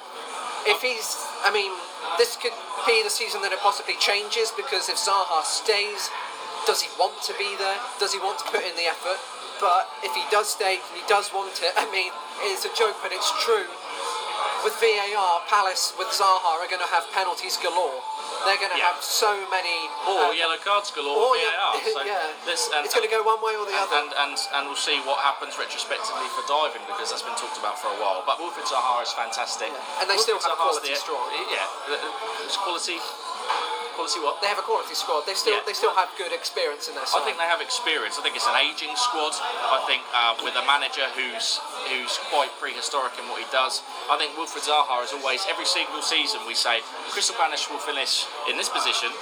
[0.66, 1.76] If he's, I mean,
[2.18, 2.55] this could
[2.88, 6.07] be the season that it possibly changes because if Zaha stays,
[6.66, 7.78] does he want to be there?
[7.99, 9.20] Does he want to put in the effort?
[9.61, 11.72] But if he does stay, and he does want it.
[11.78, 12.11] I mean,
[12.49, 13.68] it's a joke, but it's true.
[14.64, 17.99] With VAR, Palace with Zaha are going to have penalties galore.
[18.47, 18.95] They're going to Yeah.
[18.95, 19.76] have so many.
[20.07, 21.16] Or uh, yellow cards galore.
[21.16, 21.76] or yeah.
[21.95, 22.32] So yeah.
[22.47, 23.99] let's- and- it's going to go one way or the and, other.
[24.03, 27.76] and, and and we'll see what happens retrospectively for diving because that's been talked about
[27.80, 28.24] for a while.
[28.28, 29.68] But Wilfried Zaha is fantastic.
[29.72, 29.99] Yeah.
[30.03, 31.51] And they still have Zaha's quality the-.
[31.51, 32.99] Yeah, it's quality.
[33.94, 34.41] Quality what?
[34.41, 35.26] they have a quality squad.
[35.30, 35.66] They still Yeah.
[35.70, 38.18] they still have good experience in their I think they have experience.
[38.18, 39.38] I think it's an aging squad.
[39.38, 43.86] I think uh, with a manager who's who's quite prehistoric in what he does.
[44.10, 46.82] I think Wilfred Zaha is always every single season we say
[47.14, 49.14] Crystal Palace will finish in this position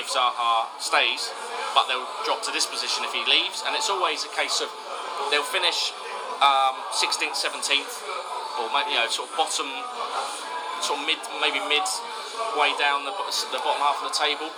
[0.00, 1.28] if Zaha stays,
[1.74, 3.62] but they'll drop to this position if he leaves.
[3.66, 4.70] And it's always a case of
[5.30, 5.92] they'll finish
[6.40, 7.92] um, 16th, 17th,
[8.56, 9.68] or maybe you know sort of bottom,
[10.80, 11.84] sort of mid, maybe mid
[12.58, 13.14] way down the,
[13.52, 14.48] the bottom half of the table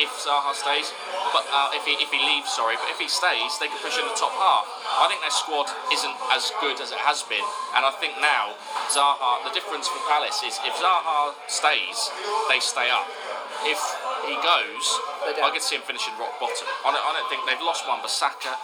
[0.00, 0.92] if Zaha stays.
[1.32, 3.96] But uh, if he if he leaves, sorry, but if he stays, they can push
[3.96, 4.64] in the top half.
[4.84, 7.44] I think their squad isn't as good as it has been,
[7.76, 8.56] and I think now
[8.92, 9.44] Zaha.
[9.44, 11.98] The difference for Palace is if Zaha stays,
[12.48, 13.08] they stay up.
[13.62, 13.78] If
[14.26, 14.84] he goes,
[15.38, 16.66] I could see him finishing rock bottom.
[16.82, 18.58] I don't, I don't think they've lost one, Bissaka.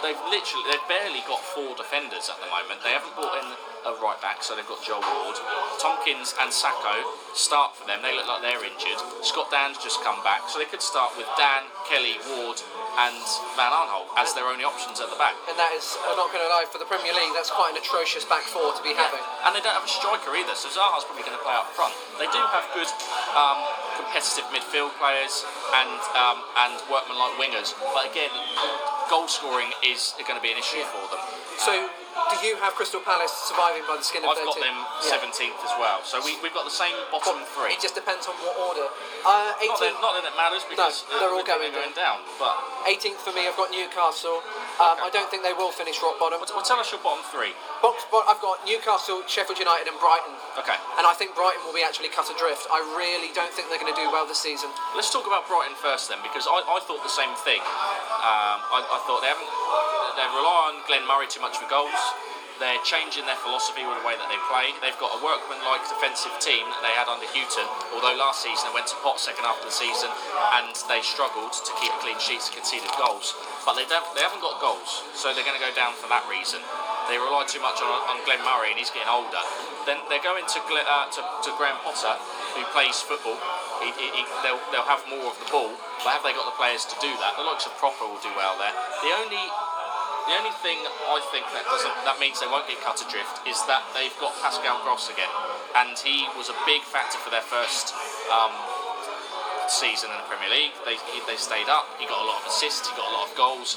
[0.00, 2.80] They've literally, they've barely got four defenders at the moment.
[2.80, 3.48] They haven't brought in
[3.88, 5.36] a right back, so they've got Joel Ward.
[5.80, 7.00] Tomkins and Sakho
[7.32, 8.04] start for them.
[8.04, 9.00] They look like they're injured.
[9.24, 12.60] Scott Dann's just come back, so they could start with Dan, Kelly, Ward,
[13.00, 13.16] and
[13.56, 15.32] Van Aanholt as their only options at the back.
[15.48, 17.80] And that is, I'm not going to lie, for the Premier League, that's quite an
[17.80, 19.24] atrocious back four to be having.
[19.48, 21.96] And they don't have a striker either, so Zaha's probably going to play up front.
[22.20, 22.88] They do have good
[23.32, 23.64] um,
[23.96, 26.38] competitive midfield players and um,
[26.68, 28.32] and workman like wingers, but again,
[29.10, 31.18] goal scoring is going to be an issue for them.
[31.58, 31.74] So,
[32.30, 34.54] do you have Crystal Palace surviving by the skin of their teeth?
[34.54, 35.18] I've their got them Yeah.
[35.18, 37.74] 17th as well, so we, we've got the same bottom three.
[37.74, 38.86] It just depends on what order.
[39.26, 42.22] Uh, Not 18th, that, not that it matters because uh, they're all going going down.
[42.38, 42.54] But
[42.88, 44.40] 18th for me, I've got Newcastle.
[44.80, 46.40] Um, I don't think they will finish rock bottom.
[46.40, 47.52] well, tell us your bottom three.
[47.84, 50.32] Box, but I've got Newcastle, Sheffield United, and Brighton.
[50.56, 52.64] Okay, And I think Brighton will be actually cut adrift.
[52.72, 54.72] I really don't think they're going to do well this season.
[54.96, 57.60] let's talk about Brighton first then, because I, I thought the same thing.
[57.60, 59.52] Um, I, I thought they haven't
[60.16, 61.96] they rely on Glenn Murray too much for goals.
[62.60, 64.76] They're changing their philosophy with the way that they play.
[64.84, 67.64] They've got a workman-like defensive team that they had under Hughton.
[67.96, 70.12] Although last season they went to pot second half of the season
[70.60, 73.32] and they struggled to keep clean sheets and conceded goals.
[73.64, 76.28] But they don't, they haven't got goals, so they're going to go down for that
[76.28, 76.60] reason.
[77.08, 79.40] They rely too much on, on Glenn Murray and he's getting older.
[79.88, 82.12] Then they're going to, uh, to, to Graham Potter,
[82.60, 83.40] who plays football.
[83.80, 85.72] He, he, he, they'll, they'll have more of the ball,
[86.04, 87.40] but have they got the players to do that?
[87.40, 88.76] The likes of Pröpper will do well there.
[89.00, 89.48] The only
[90.30, 90.78] the only thing
[91.10, 94.30] I think that doesn't that means they won't get cut adrift is that they've got
[94.38, 95.30] Pascal Gross again,
[95.74, 97.90] and he was a big factor for their first
[98.30, 98.54] um,
[99.66, 100.70] season in the Premier League.
[100.86, 100.94] They
[101.26, 101.90] they stayed up.
[101.98, 102.86] He got a lot of assists.
[102.86, 103.74] He got a lot of goals,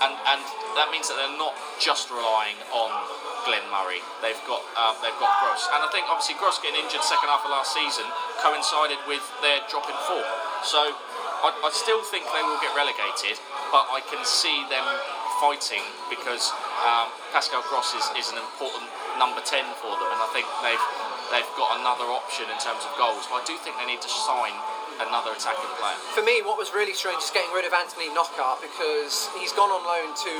[0.00, 0.40] and and
[0.80, 2.88] that means that they're not just relying on
[3.44, 4.00] Glenn Murray.
[4.24, 7.44] They've got uh, they've got Gross, and I think obviously Gross getting injured second half
[7.44, 8.08] of last season
[8.40, 10.24] coincided with their drop in form.
[10.64, 10.80] So
[11.44, 13.36] I, I still think they will get relegated,
[13.68, 14.84] but I can see them
[15.40, 15.80] fighting
[16.12, 16.52] because
[16.84, 18.84] um, Pascal Gross is, is an important
[19.16, 20.86] number 10 for them, and I think they've
[21.32, 23.24] they've got another option in terms of goals.
[23.32, 24.52] But I do think they need to sign
[25.00, 25.96] another attacking player.
[26.12, 29.72] For me, what was really strange is getting rid of Anthony Knockaert because he's gone
[29.72, 30.32] on loan to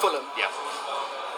[0.00, 0.24] Fulham.
[0.40, 0.48] Yeah.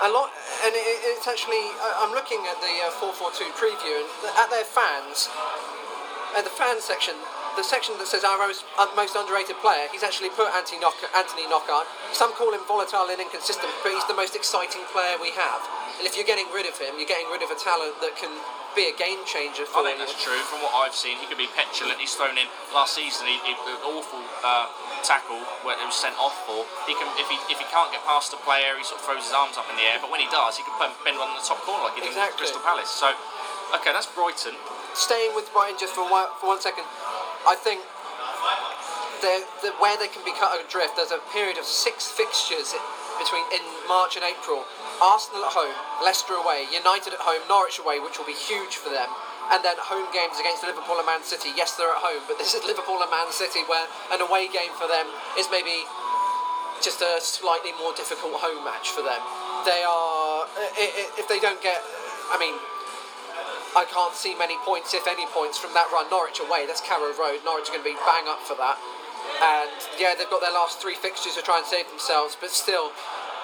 [0.01, 0.33] A lot,
[0.65, 1.61] and it, it's actually.
[2.01, 5.29] I'm looking at the uh, 442 preview, and at their fans,
[6.39, 7.19] at the fan section,
[7.59, 8.63] the section that says our most,
[8.95, 11.87] most underrated player, he's actually put Anthony, Knock- Anthony Knockaert.
[12.15, 15.61] Some call him volatile and inconsistent, but he's the most exciting player we have.
[15.99, 18.33] And if you're getting rid of him, you're getting rid of a talent that can
[18.79, 20.07] be a game changer for I think you.
[20.07, 20.39] that's true.
[20.47, 21.99] From what I've seen, he could be petulant.
[21.99, 23.27] He's thrown in last season.
[23.27, 24.71] He, he an awful uh,
[25.03, 26.63] tackle where he was sent off for.
[26.87, 29.27] He can if he if he can't get past a player, he sort of throws
[29.27, 29.99] his arms up in the air.
[29.99, 32.23] But when he does, he can bend in the top corner like he did with
[32.23, 32.47] Exactly.
[32.47, 32.89] Crystal Palace.
[32.95, 33.11] So,
[33.75, 34.55] okay, that's Brighton.
[34.95, 36.87] staying with Brighton just for one, for one second,
[37.49, 37.81] I think
[39.21, 42.73] they're, they where they can be cut adrift, there's a period of six fixtures
[43.21, 44.65] between in March and April.
[45.01, 48.93] Arsenal at home, Leicester away, United at home, Norwich away, which will be huge for
[48.93, 49.09] them.
[49.53, 51.51] And then home games against Liverpool and Man City.
[51.57, 54.71] Yes, they're at home, but this is Liverpool and Man City, where an away game
[54.77, 55.09] for them
[55.41, 55.85] is maybe
[56.81, 59.21] just a slightly more difficult home match for them.
[59.69, 60.49] They are,
[61.21, 61.81] if they don't get,
[62.33, 62.57] I mean,
[63.77, 66.11] I can't see many points, if any points, from that run.
[66.11, 67.39] Norwich away, that's Carrow Road.
[67.47, 68.79] Norwich are going to be bang up for that.
[69.41, 72.91] And yeah, they've got their last three fixtures to try and save themselves, but still,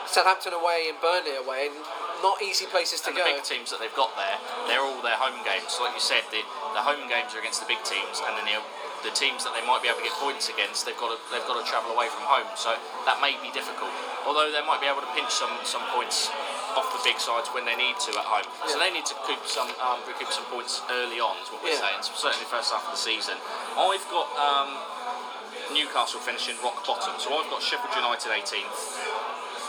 [0.07, 1.77] Southampton away and Burnley away, and
[2.23, 3.25] not easy places to And go.
[3.25, 5.73] the big teams that they've got there, they're all their home games.
[5.75, 6.43] So like you said, the,
[6.75, 8.59] the home games are against the big teams, and then the,
[9.09, 11.45] the teams that they might be able to get points against, they've got to they've
[11.45, 12.49] got to travel away from home.
[12.57, 12.75] So
[13.05, 13.93] that may be difficult.
[14.25, 16.33] Although they might be able to pinch some some points
[16.77, 18.47] off the big sides when they need to at home.
[18.69, 21.73] So they need to recoup some um, recoup some points early on, is what we're
[21.75, 21.81] Yeah.
[21.83, 22.01] saying.
[22.05, 23.37] So certainly first half of the season.
[23.77, 24.29] I've got.
[24.39, 24.71] Um,
[25.75, 28.79] Newcastle finishing rock bottom, so I've got Sheffield United 18th,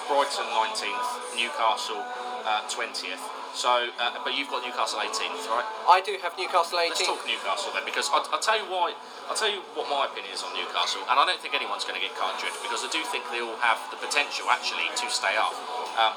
[0.05, 2.05] Brighton 19th, Newcastle
[2.45, 3.17] uh, 20th.
[3.57, 5.65] So, uh, but you've got Newcastle 18th, right?
[5.89, 6.93] I do have Newcastle 18.
[6.93, 8.93] Let's talk Newcastle then, because I, I'll tell you why.
[9.25, 11.97] I'll tell you what my opinion is on Newcastle, and I don't think anyone's going
[11.97, 15.05] to get cut adrift because I do think they all have the potential actually to
[15.09, 15.51] stay up.
[15.97, 16.13] Um,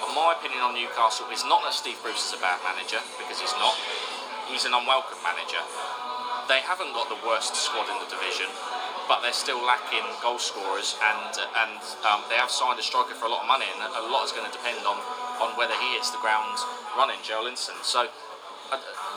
[0.00, 3.38] but my opinion on Newcastle is not that Steve Bruce is a bad manager because
[3.42, 3.74] he's not.
[4.48, 5.60] He's an unwelcome manager.
[6.48, 8.48] They haven't got the worst squad in the division,
[9.04, 11.32] but they're still lacking goal scorers, and
[11.66, 14.24] and um, they have signed a striker for a lot of money, and a lot
[14.24, 14.96] is going to depend on
[15.44, 16.56] on whether he hits the ground
[16.96, 17.76] running, Joelinton.
[17.84, 18.08] So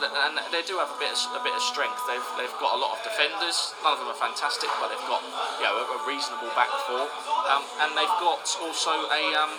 [0.02, 2.00] and they do have a bit of, a bit of strength.
[2.10, 3.76] They've, they've got a lot of defenders.
[3.84, 5.22] None of them are fantastic, but they've got
[5.60, 7.06] you know a, reasonable back four,
[7.52, 9.52] um, and they've got also a um,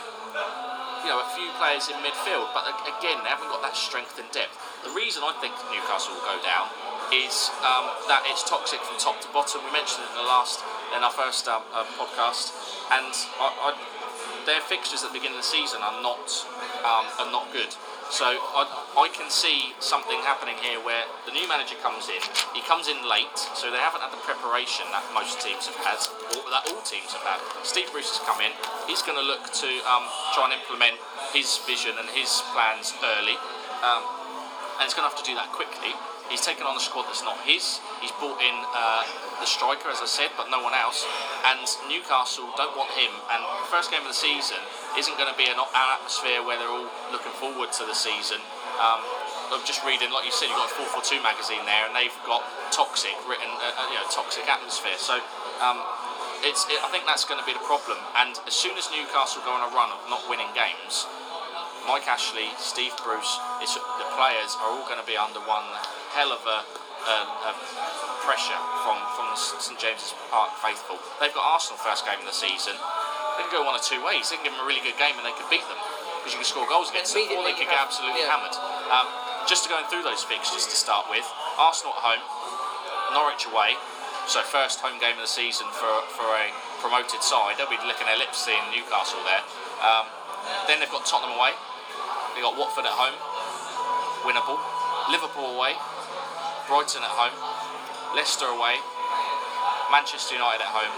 [1.04, 2.50] you know a few players in midfield.
[2.56, 4.56] But again, they haven't got that strength and depth.
[4.88, 6.72] The reason I think Newcastle will go down
[7.12, 9.62] is um, that it's toxic from top to bottom.
[9.68, 10.64] We mentioned it in the last
[10.96, 12.56] in our first um, uh, podcast,
[12.90, 13.70] and I, I,
[14.48, 16.26] their fixtures at the beginning of the season are not
[16.88, 17.76] um, are not good.
[18.14, 18.62] So I,
[18.94, 22.22] I can see something happening here where the new manager comes in.
[22.54, 25.98] He comes in late, so they haven't had the preparation that most teams have had,
[26.38, 27.42] or that all teams have had.
[27.66, 28.54] Steve Bruce has come in.
[28.86, 30.06] He's going to look to um,
[30.38, 31.02] try and implement
[31.34, 33.34] his vision and his plans early,
[33.82, 34.06] um,
[34.78, 35.98] and he's going to have to do that quickly.
[36.32, 37.84] He's taken on a squad that's not his.
[38.00, 39.04] He's brought in uh,
[39.44, 41.04] the striker, as I said, but no one else.
[41.46, 41.62] And
[41.92, 43.12] Newcastle don't want him.
[43.30, 44.60] And first game of the season
[44.96, 48.40] isn't going to be an, atmosphere where they're all looking forward to the season.
[48.80, 49.04] Um,
[49.54, 52.42] I'm just reading, like you said, you've got a 442 magazine there, and they've got
[52.74, 54.98] toxic written, uh, uh, you know, toxic atmosphere.
[54.98, 55.22] So
[55.62, 55.78] um,
[56.42, 58.00] it's, it, I think that's going to be the problem.
[58.18, 61.06] And as soon as Newcastle go on a run of not winning games,
[61.86, 65.68] Mike Ashley, Steve Bruce, the players are all going to be under one
[66.14, 67.18] hell of a, a,
[67.50, 67.54] a
[68.22, 71.02] pressure from, from the St James's Park faithful.
[71.18, 72.78] They've got Arsenal first game of the season.
[73.36, 74.30] They can go one of two ways.
[74.30, 75.82] They can give them a really good game and they could beat them
[76.22, 78.32] because you can score goals against them, or they could get absolutely yeah.
[78.32, 78.56] hammered.
[78.88, 79.12] Um,
[79.44, 81.28] just to going through those fixtures to start with,
[81.60, 82.24] Arsenal at home,
[83.12, 83.76] Norwich away.
[84.24, 86.48] So first home game of the season for, for a
[86.80, 87.60] promoted side.
[87.60, 89.44] They'll be licking their lips seeing Newcastle there.
[89.84, 90.08] Um,
[90.72, 91.52] then they've got Tottenham away.
[92.32, 93.20] They've got Watford at home,
[94.24, 94.56] winnable.
[95.12, 95.76] Liverpool away,
[96.68, 97.36] Brighton at home,
[98.16, 98.80] Leicester away,
[99.92, 100.94] Manchester United at home,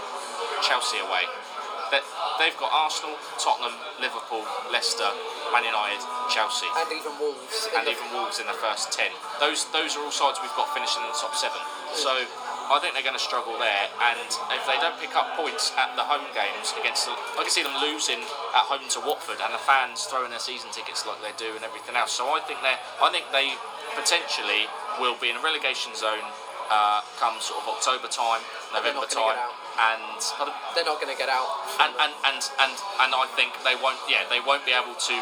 [0.62, 1.26] Chelsea away.
[2.36, 5.08] They've got Arsenal, Tottenham, Liverpool, Leicester,
[5.56, 9.08] Man United, Chelsea, and even Wolves, and even Wolves in the first ten.
[9.40, 11.56] Those those are all sides we've got finishing in the top seven.
[11.96, 13.88] So I think they're going to struggle there.
[14.12, 17.48] And if they don't pick up points at the home games against, the, I can
[17.48, 18.20] see them losing
[18.52, 21.64] at home to Watford, and the fans throwing their season tickets like they do and
[21.64, 22.12] everything else.
[22.12, 23.56] So I think they, I think they
[23.96, 24.68] potentially
[25.00, 26.24] will be in a relegation zone
[26.70, 28.42] uh, come sort of October time,
[28.74, 29.38] November time,
[29.78, 30.18] and
[30.74, 31.48] they're not going to get out.
[31.80, 32.74] And, and and and
[33.06, 33.98] and I think they won't.
[34.10, 35.16] Yeah, they won't be able to.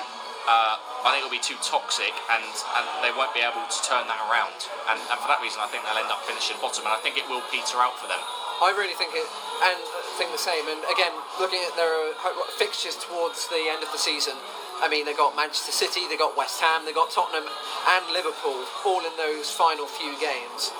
[0.44, 4.04] Uh, I think it'll be too toxic, and, and they won't be able to turn
[4.12, 4.68] that around.
[4.92, 7.16] And, and for that reason, I think they'll end up finishing bottom, and I think
[7.16, 8.20] it will peter out for them.
[8.60, 9.80] I really think it, and
[10.20, 10.68] think the same.
[10.68, 12.12] And again, looking at their
[12.60, 14.36] fixtures towards the end of the season,
[14.84, 18.68] I mean, they got Manchester City, they got West Ham, they got Tottenham and Liverpool,
[18.84, 20.76] all in those final few games.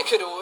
[0.00, 0.40] It could all,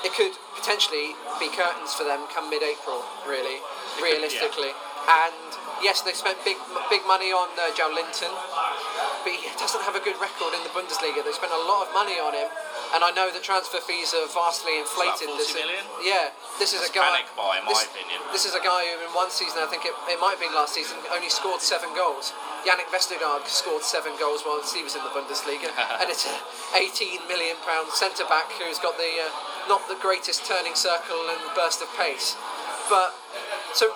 [0.00, 3.60] it could potentially be curtains for them come mid-April, really,
[4.00, 4.72] realistically.
[4.72, 5.28] yeah.
[5.28, 5.52] And
[5.84, 6.56] yes, they spent big
[6.88, 8.32] big money on uh, Joelinton,
[9.26, 11.18] but he doesn't have a good record in the Bundesliga.
[11.18, 12.46] They spent a lot of money on him,
[12.94, 15.26] and I know that transfer fees are vastly inflated.
[15.34, 15.82] this million?
[15.98, 16.30] Yeah,
[16.62, 17.26] this is That's a guy.
[17.34, 18.22] Buy, in this, opinion.
[18.30, 20.54] This is a guy who, in one season, I think it, it might have been
[20.54, 22.30] last season, only scored seven goals.
[22.62, 26.38] Jannik Vestergaard scored seven goals while he was in the Bundesliga, and it's an
[26.78, 29.34] 18 million pound centre back who's got the uh,
[29.66, 32.38] not the greatest turning circle and burst of pace.
[32.86, 33.10] But
[33.74, 33.90] so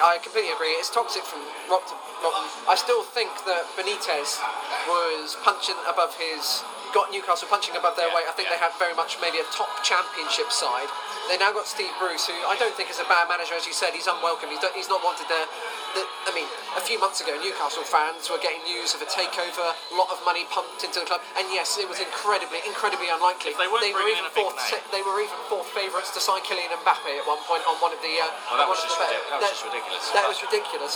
[0.00, 0.72] I completely agree.
[0.80, 1.94] It's toxic from rock to
[2.24, 2.32] rock.
[2.68, 4.40] I still think that Benitez
[4.88, 8.26] was punching above his got Newcastle punching above their yeah, weight.
[8.28, 8.58] I think yeah.
[8.58, 10.90] they have very much maybe a top championship side.
[11.30, 13.74] They now got Steve Bruce, who I don't think is a bad manager, as you
[13.74, 13.94] said.
[13.94, 14.50] He's unwelcome.
[14.50, 15.46] He's, he's not wanted there.
[15.94, 16.46] The, I mean,
[16.78, 20.22] a few months ago, Newcastle fans were getting news of a takeover, a lot of
[20.22, 23.54] money pumped into the club, and yes, it was incredibly, incredibly unlikely.
[23.54, 24.54] If they, they were even fourth.
[24.94, 27.98] They were even fourth favourites to sign Kylian Mbappe at one point on one of
[28.06, 28.14] the.
[28.22, 30.02] Uh, well, that, was just, that, that was just ridiculous.
[30.14, 30.94] That was ridiculous.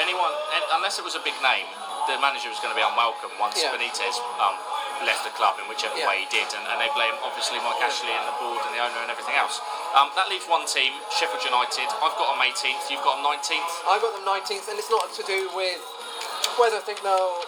[0.00, 0.32] Anyone,
[0.72, 1.68] unless it was a big name,
[2.08, 3.76] the manager was going to be unwelcome once yeah.
[3.76, 4.56] Benitez um,
[5.04, 6.08] left the club in whichever yeah.
[6.08, 8.80] way he did, and, and, they blame obviously Mike Ashley and the board and the
[8.80, 9.60] owner and everything else.
[9.96, 11.88] Um, that leaves one team, Sheffield United.
[12.00, 12.88] I've got them 18th.
[12.88, 13.72] You've got them 19th.
[13.88, 15.80] I've got them 19th, and it's not to do with
[16.56, 17.44] whether I think they'll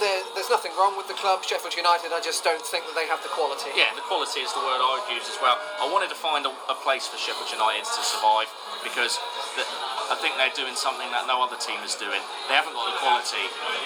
[0.00, 2.10] there, there's nothing wrong with the club, Sheffield United.
[2.10, 3.70] I just don't think that they have the quality.
[3.78, 5.54] Yeah, the quality is the word I would use as well.
[5.78, 8.50] I wanted to find a, a place for Sheffield United to survive
[8.82, 9.22] because
[9.54, 9.62] the,
[10.10, 12.18] I think they're doing something that no other team is doing.
[12.50, 13.44] They haven't got the quality.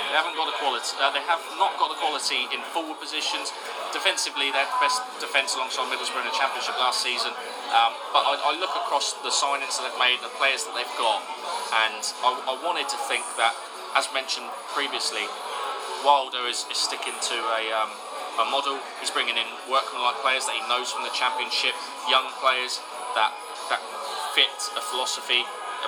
[0.08, 0.92] They haven't got the quality.
[0.96, 3.52] Uh, they have not got the quality in forward positions.
[3.92, 7.32] Defensively, they're the best defence alongside Middlesbrough in the Championship last season.
[7.74, 10.96] Um, but I, I, look across the signings that they've made, the players that they've
[10.96, 11.20] got,
[11.84, 13.52] and I, I wanted to think that,
[13.98, 15.26] as mentioned previously,
[16.06, 17.90] Wilder is, is sticking to a, um,
[18.38, 18.78] a model.
[19.02, 21.74] He's bringing in workman-like players that he knows from the Championship,
[22.06, 22.78] young players
[23.18, 23.34] that
[23.70, 23.82] that
[24.36, 25.42] fit a philosophy.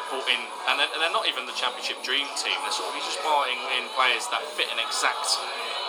[0.08, 0.40] Brought in,
[0.72, 2.56] and they're, they're not even the Championship dream team.
[2.64, 5.36] They're sort of he's just buying in players that fit an exact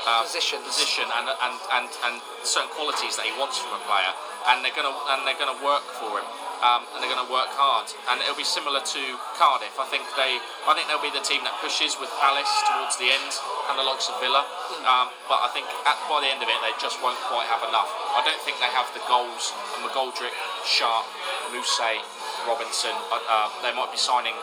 [0.04, 0.68] uh, Positions.
[0.68, 4.12] position and, and, and, and certain qualities that he wants from a player,
[4.52, 6.28] and they're gonna and they're gonna work for him.
[6.60, 9.02] Um, and they're going to work hard, and it'll be similar to
[9.40, 9.80] Cardiff.
[9.80, 13.08] I think they, I think they'll be the team that pushes with Palace towards the
[13.08, 13.32] end,
[13.72, 14.44] and the likes of Villa.
[14.84, 17.64] Um, but I think at, by the end of it, they just won't quite have
[17.64, 17.88] enough.
[18.12, 20.36] I don't think they have the goals and McGoldrick,
[20.68, 21.08] Sharp,
[21.56, 22.04] Mousset,
[22.50, 22.98] Robinson.
[23.14, 24.34] Uh, they might be signing.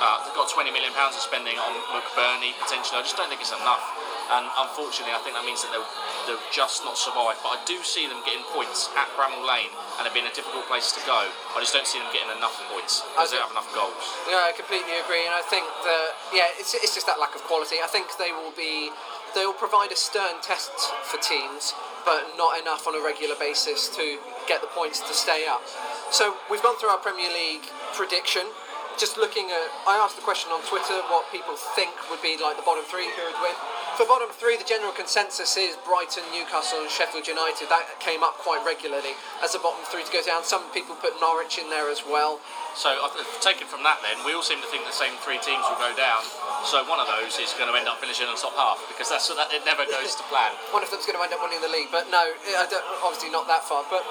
[0.00, 2.96] Uh, they've got 20 million pounds of spending on McBurnie potentially.
[2.96, 3.84] I just don't think it's enough.
[4.32, 5.84] And unfortunately, I think that means that they'll,
[6.24, 7.36] they'll just not survive.
[7.44, 9.68] But I do see them getting points at Bramall Lane,
[10.00, 11.28] and it being a difficult place to go.
[11.52, 14.00] I just don't see them getting enough points because they don't have enough goals.
[14.24, 17.44] Yeah, I completely agree, and I think that yeah, it's, it's just that lack of
[17.44, 17.84] quality.
[17.84, 18.88] I think they will be
[19.36, 20.72] they will provide a stern test
[21.04, 24.16] for teams, but not enough on a regular basis to
[24.48, 25.62] get the points to stay up.
[26.12, 27.64] So we've gone through our Premier League
[27.96, 28.44] prediction.
[29.00, 32.60] Just looking at, I asked the question on Twitter what people think would be like
[32.60, 33.56] the bottom three who would win.
[33.96, 37.72] For bottom three, the general consensus is Brighton, Newcastle, and Sheffield United.
[37.72, 40.44] That came up quite regularly as the bottom three to go down.
[40.44, 42.44] Some people put Norwich in there as well.
[42.76, 42.92] So
[43.40, 45.96] taken from that, then we all seem to think the same three teams will go
[45.96, 46.28] down.
[46.68, 49.08] So one of those is going to end up finishing in the top half because
[49.08, 50.52] that's that it never goes to plan.
[50.76, 51.88] one of them's going to end up winning the league.
[51.88, 53.84] But no, I don't, obviously not that far.
[53.88, 54.04] But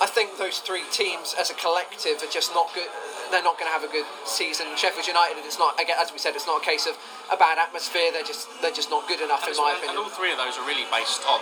[0.00, 2.88] I think those three teams as a collective are just not good.
[3.28, 4.66] They're not going to have a good season.
[4.74, 6.96] Sheffield United, it's not again, as we said, it's not a case of
[7.30, 8.08] a bad atmosphere.
[8.10, 10.08] They're just they're just not good enough And, in my it's- and opinion.
[10.08, 11.38] all three of those are really based on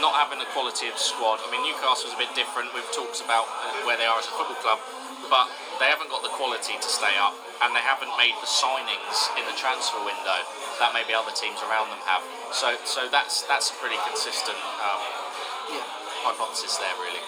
[0.00, 1.44] not having the quality of squad.
[1.44, 2.72] I mean, Newcastle's a bit different.
[2.72, 4.80] We've talked about uh, where they are as a football club,
[5.28, 5.46] but
[5.78, 9.44] they haven't got the quality to stay up, and they haven't made the signings in
[9.44, 10.40] the transfer window
[10.82, 12.24] that maybe other teams around them have.
[12.50, 14.98] So, so that's that's a pretty consistent um,
[15.78, 15.84] Yeah.
[16.26, 17.20] hypothesis there, really.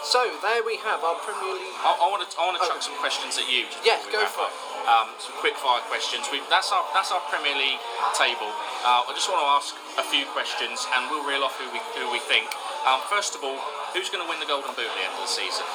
[0.00, 1.76] So there we have our Premier League.
[1.84, 3.68] I, I want to I want to chuck some questions at you.
[3.84, 4.54] Yes, go for up.
[4.88, 6.24] Um, some quick fire questions.
[6.32, 7.80] We, that's our that's our Premier League
[8.16, 8.48] table.
[8.80, 11.84] Uh, I just want to ask a few questions, and we'll reel off who we
[12.00, 12.48] who we think.
[12.88, 13.60] Um, first of all,
[13.92, 15.68] who's going to win the Golden Boot at the end of the season?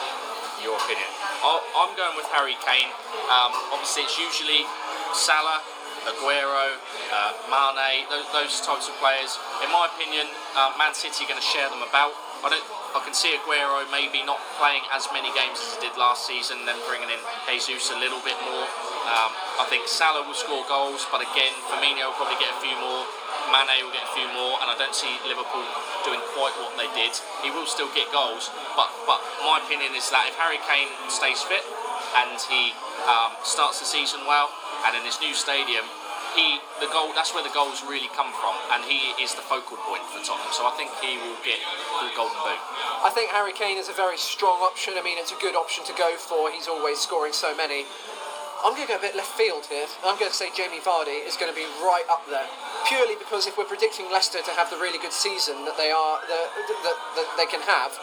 [0.65, 1.05] Your opinion?
[1.45, 1.51] i
[1.85, 2.89] I'm going with Harry Kane.
[3.29, 4.65] Um, obviously, it's usually
[5.13, 5.61] Salah,
[6.09, 6.81] Aguero,
[7.13, 9.37] uh, Mane, those, those types of players.
[9.61, 10.25] In my opinion,
[10.57, 12.15] uh, Man City are going to share them about.
[12.45, 12.67] I don't.
[12.95, 16.63] I can see Aguero maybe not playing as many games as he did last season,
[16.63, 17.19] then bringing in
[17.51, 18.63] Jesus a little bit more.
[19.09, 22.71] Um, I think Salah will score goals, but again, Firmino will probably get a few
[22.79, 23.03] more.
[23.51, 25.65] Mane will get a few more, and I don't see Liverpool
[26.07, 27.17] doing quite what they did.
[27.43, 31.41] He will still get goals, but but my opinion is that if Harry Kane stays
[31.43, 31.65] fit
[32.15, 32.71] and he
[33.09, 34.53] um, starts the season well,
[34.87, 35.83] and in his new stadium,
[36.35, 39.79] he the goal that's where the goals really come from, and he is the focal
[39.87, 40.51] point for Tottenham.
[40.51, 41.59] So I think he will get
[42.03, 42.59] the Golden Boot.
[43.01, 44.99] I think Harry Kane is a very strong option.
[44.99, 46.51] I mean, it's a good option to go for.
[46.51, 47.87] He's always scoring so many.
[48.65, 49.85] I'm going to go a bit left field here.
[50.01, 52.49] I'm going to say Jamie Vardy is going to be right up there,
[52.89, 56.17] purely because if we're predicting Leicester to have the really good season that they are
[56.25, 56.47] that,
[56.81, 57.93] that, that they can have,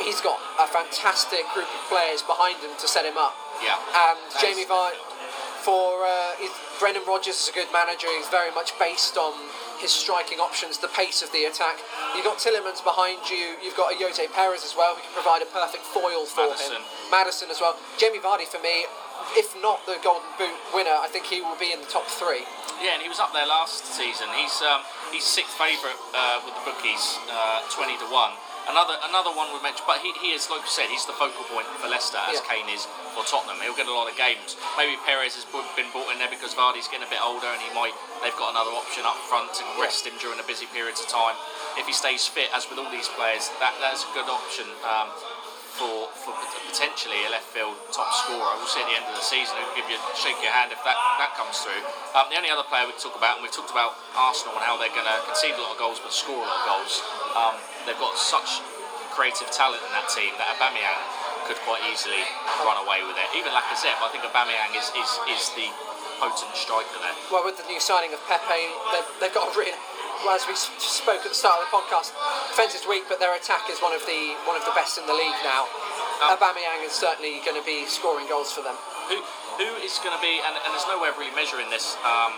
[0.00, 3.36] he's got a fantastic group of players behind him to set him up.
[3.60, 3.76] Yeah.
[3.76, 4.96] And Jamie Vardy,
[5.64, 6.36] for uh,
[6.78, 8.06] Brendan Rodgers is a good manager.
[8.20, 9.32] He's very much based on
[9.80, 11.80] his striking options, the pace of the attack.
[12.12, 13.56] You've got Tielemans behind you.
[13.64, 16.76] You've got a Ayoze Perez as well, who can provide a perfect foil for Maddison.
[16.76, 16.84] him.
[17.10, 17.80] Maddison as well.
[17.96, 18.84] Jamie Vardy for me,
[19.40, 22.44] if not the Golden Boot winner, I think he will be in the top three.
[22.84, 24.28] Yeah, and he was up there last season.
[24.36, 24.82] He's um,
[25.14, 28.36] he's sixth favourite uh, with the bookies, uh, twenty to one.
[28.64, 31.44] Another another one we mentioned, but he, he is like you said, he's the focal
[31.52, 32.48] point for Leicester as Yeah.
[32.48, 33.60] Kane is for Tottenham.
[33.60, 34.56] He'll get a lot of games.
[34.80, 35.44] Maybe Perez has
[35.76, 37.92] been brought in there because Vardy's getting a bit older, and he might
[38.24, 41.36] they've got another option up front to rest him during the busy periods of time.
[41.76, 44.64] If he stays fit, as with all these players, that that's a good option.
[44.82, 45.12] Um,
[45.74, 46.32] for, for
[46.70, 48.54] potentially a left field top scorer.
[48.58, 49.58] We'll see at the end of the season.
[49.58, 51.82] Who'll give you shake your hand if that, that comes through.
[52.14, 54.78] Um, the only other player we talk about, and we've talked about Arsenal and how
[54.78, 56.94] they're going to concede a lot of goals but score a lot of goals.
[57.34, 57.54] Um,
[57.86, 58.62] they've got such
[59.10, 61.02] creative talent in that team that Aubameyang
[61.46, 62.22] could quite easily
[62.62, 63.28] run away with it.
[63.36, 65.68] Even Lacazette, I think Aubameyang is, is, is the
[66.22, 67.14] potent striker there.
[67.30, 69.74] Well, with the new signing of Pepe, they've, they've got a really.
[70.24, 72.16] Well, as we spoke at the start of the podcast,
[72.48, 75.04] defence is weak, but their attack is one of the one of the best in
[75.04, 75.68] the league now.
[76.24, 78.72] Um, Aubameyang is certainly going to be scoring goals for them.
[79.12, 79.20] Who,
[79.60, 82.32] who is going to be, and, and there's no way of really measuring this um,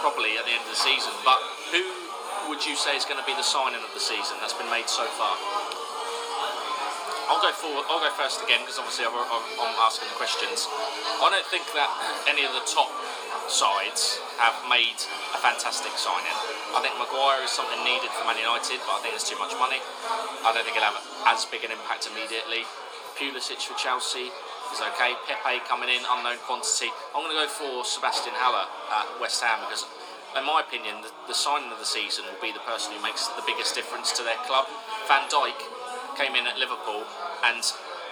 [0.00, 1.36] properly at the end of the season, but
[1.68, 1.84] who
[2.48, 4.88] would you say is going to be the signing of the season that's been made
[4.88, 5.36] so far?
[7.28, 7.84] I'll go forward.
[7.92, 10.64] I'll go first again because obviously I'm, I'm, I'm asking the questions.
[11.20, 11.92] I don't think that
[12.32, 12.88] any of the top
[13.52, 14.96] sides have made
[15.36, 16.32] a fantastic signing.
[16.74, 19.56] I think Maguire is something needed for Man United, but I think there's too much
[19.56, 19.80] money.
[20.44, 21.00] I don't think he'll have
[21.30, 22.68] as big an impact immediately.
[23.16, 24.30] Pulisic for Chelsea
[24.70, 25.16] is okay.
[25.26, 26.92] Pepe coming in, unknown quantity.
[27.16, 29.88] I'm going to go for Sebastian Haller at West Ham because
[30.36, 33.26] in my opinion, the, the signing of the season will be the person who makes
[33.32, 34.68] the biggest difference to their club.
[35.08, 35.56] Van Dijk
[36.20, 37.08] came in at Liverpool
[37.48, 37.64] and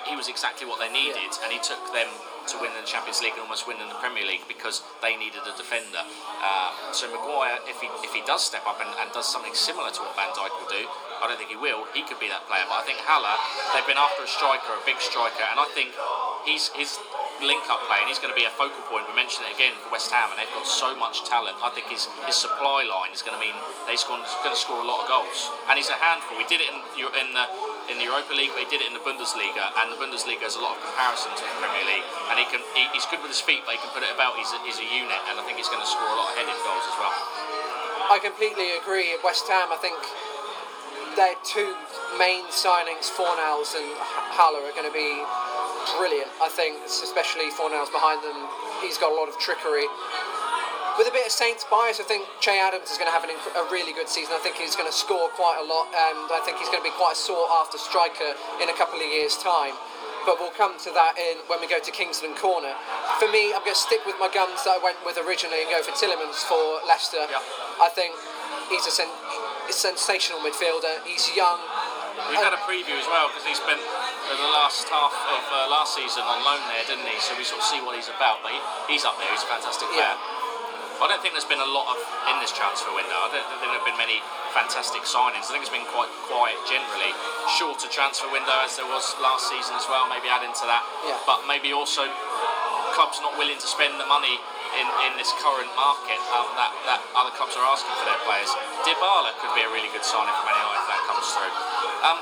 [0.08, 2.06] he was exactly what they needed, and he took them
[2.48, 5.42] to win the Champions League and almost win in the Premier League because they needed
[5.42, 6.02] a defender.
[6.42, 9.90] Uh, so Maguire, if he if he does step up and, and does something similar
[9.90, 10.86] to what Van Dijk will do,
[11.22, 11.88] I don't think he will.
[11.96, 13.36] He could be that player, but I think Haller,
[13.72, 15.96] they've been after a striker, a big striker, and I think
[16.44, 17.00] he's his
[17.40, 19.04] link-up play, and he's going to be a focal point.
[19.08, 21.56] We mentioned it again for West Ham, and they've got so much talent.
[21.60, 24.80] I think his his supply line is going to mean that he's going to score
[24.80, 26.36] a lot of goals, and he's a handful.
[26.36, 27.44] We did it in in the
[27.90, 30.62] in the Europa League, he did it in the Bundesliga, and the Bundesliga has a
[30.62, 33.42] lot of comparison to the Premier League, and he can he, he's good with his
[33.42, 34.34] feet, but he can put it about.
[34.38, 36.34] He's a, he's a unit, and I think he's going to score a lot of
[36.38, 37.14] headed goals as well.
[38.10, 39.14] I completely agree.
[39.14, 39.98] At West Ham, I think
[41.18, 41.74] their two
[42.20, 43.88] main signings, Fornals and
[44.36, 45.24] Haller, are going to be
[45.98, 46.30] brilliant.
[46.42, 48.36] I think, especially Fornals behind them,
[48.82, 49.88] he's got a lot of trickery.
[50.96, 53.28] With a bit of Saints bias, I think Che Adams is going to have an
[53.28, 54.32] inc- a really good season.
[54.32, 56.88] I think he's going to score quite a lot, and I think he's going to
[56.88, 58.32] be quite a sought after striker
[58.64, 59.76] in a couple of years' time.
[60.24, 62.72] But we'll come to that in when we go to Kingsland Corner.
[63.20, 65.70] For me, I'm going to stick with my guns that I went with originally and
[65.70, 67.28] go for Tielemans for Leicester.
[67.28, 67.44] Yeah.
[67.78, 68.16] I think
[68.72, 69.12] he's a, sen-
[69.68, 71.04] a sensational midfielder.
[71.04, 71.60] He's young.
[72.32, 75.92] We've had a preview as well because he spent the last half of uh, last
[75.94, 77.20] season on loan there, didn't he?
[77.20, 78.40] So we sort of see what he's about.
[78.42, 79.28] But he, he's up there.
[79.30, 80.16] He's a fantastic player.
[80.16, 80.45] Yeah.
[80.96, 81.98] I don't think there's been a lot of
[82.32, 83.12] in this transfer window.
[83.12, 84.24] I don't think there have been many
[84.56, 85.48] fantastic signings.
[85.48, 87.12] I think it's been quite quiet generally.
[87.60, 90.08] Shorter transfer window as there was last season as well.
[90.08, 90.82] Maybe add into that.
[91.04, 91.20] Yeah.
[91.28, 92.08] But maybe also
[92.96, 94.40] clubs not willing to spend the money
[94.80, 98.48] in, in this current market um, that, that other clubs are asking for their players.
[98.88, 101.54] Dybala could be a really good signing for Man United if that comes through.
[102.08, 102.18] Um,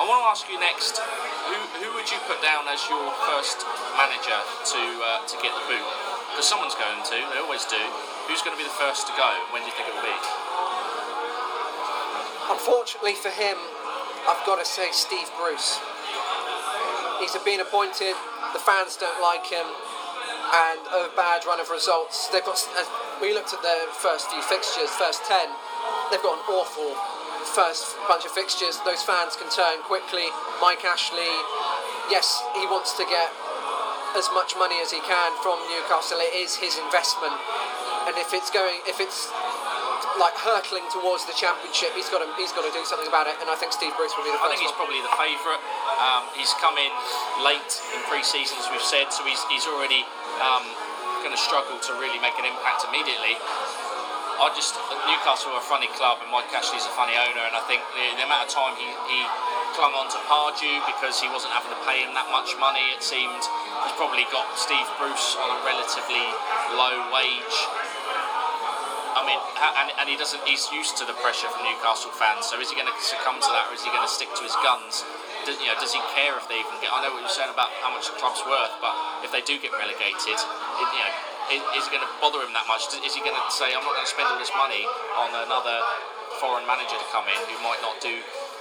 [0.00, 1.00] I want to ask you next,
[1.48, 3.64] who, who would you put down as your first
[3.96, 4.40] manager
[4.72, 6.09] to uh, to get the boot?
[6.30, 7.80] Because someone's going to, they always do.
[8.30, 9.28] Who's going to be the first to go?
[9.50, 10.18] When do you think it will be?
[12.50, 13.58] Unfortunately for him,
[14.26, 15.78] I've got to say Steve Bruce.
[17.20, 18.16] He's been appointed,
[18.52, 19.66] the fans don't like him,
[20.50, 22.28] and a bad run of results.
[22.32, 22.88] They've got, as
[23.22, 25.36] we looked at their first few fixtures, first 10,
[26.10, 26.96] they've got an awful
[27.54, 28.78] first bunch of fixtures.
[28.84, 30.26] Those fans can turn quickly.
[30.60, 31.30] Mike Ashley,
[32.10, 33.30] yes, he wants to get
[34.18, 36.18] as much money as he can from Newcastle.
[36.18, 37.34] It is his investment,
[38.10, 39.30] and if it's going, if it's
[40.18, 43.38] like hurtling towards the championship, he's got to he's got to do something about it.
[43.40, 44.86] And I think Steve Bruce will be the I think he's one.
[44.86, 45.62] probably the favourite.
[46.00, 46.92] Um, he's come in
[47.44, 50.02] late in pre-season, as we've said, so he's, he's already
[50.40, 50.64] um,
[51.20, 53.36] going to struggle to really make an impact immediately.
[54.40, 54.72] I just
[55.04, 58.04] Newcastle are a funny club, and Mike Ashley's a funny owner, and I think the,
[58.16, 59.20] the amount of time he, he
[59.74, 63.02] clung on to Pardew because he wasn't having to pay him that much money, it
[63.02, 63.42] seemed,
[63.86, 66.24] he's probably got Steve Bruce on a relatively
[66.74, 67.58] low wage.
[69.10, 69.40] I mean,
[70.00, 70.40] and, he doesn't.
[70.46, 72.46] He's used to the pressure from Newcastle fans.
[72.46, 74.42] So is he going to succumb to that, or is he going to stick to
[74.46, 75.02] his guns?
[75.44, 76.94] Does, you know, does he care if they even get?
[76.94, 78.94] I know what you're saying about how much the club's worth, but
[79.26, 81.12] if they do get relegated, it, you know,
[81.52, 82.86] is, is it going to bother him that much?
[83.02, 84.86] Is he going to say, "I'm not going to spend all this money
[85.18, 85.78] on another
[86.38, 88.14] foreign manager to come in who might not do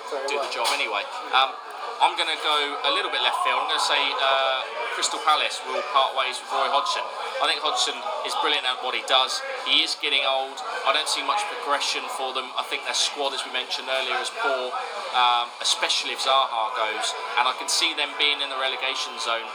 [0.10, 0.46] Very do well.
[0.46, 1.54] the job anyway?" Um,
[2.00, 2.58] I'm going to go
[2.88, 3.60] a little bit left field.
[3.60, 4.64] I'm going to say uh,
[4.96, 7.04] Crystal Palace will part ways with Roy Hodgson.
[7.44, 9.44] I think Hodgson is brilliant at what he does.
[9.68, 10.64] He is getting old.
[10.88, 12.48] I don't see much progression for them.
[12.56, 14.72] I think their squad, as we mentioned earlier, is poor,
[15.12, 17.12] um, especially if Zaha goes.
[17.36, 19.48] And I can see them being in the relegation zone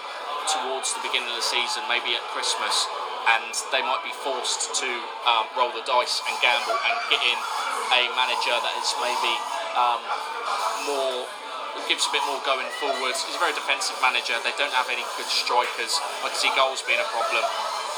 [0.44, 2.84] towards the beginning of the season, maybe at Christmas.
[3.24, 4.90] And they might be forced to
[5.24, 7.38] um, roll the dice and gamble and get in
[7.96, 9.32] a manager that is maybe
[9.76, 10.00] um,
[10.86, 11.26] more
[11.90, 13.20] gives a bit more going forwards.
[13.28, 14.32] He's a very defensive manager.
[14.40, 16.00] They don't have any good strikers.
[16.24, 17.44] I can see goals being a problem.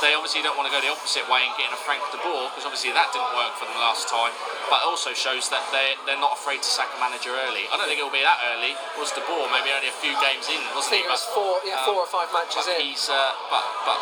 [0.03, 2.20] They obviously don't want to go the opposite way and get in a Frank de
[2.20, 4.35] Boer because obviously that didn't work for them last time.
[4.68, 7.64] But it also shows that they they're not afraid to sack a manager early.
[7.72, 8.77] I don't think it'll be that early.
[8.77, 11.01] It was de Boer maybe only a few games in, wasn't he?
[11.01, 12.93] think it was But, four, yeah, um, four or five matches but in.
[12.93, 13.97] he's uh, but but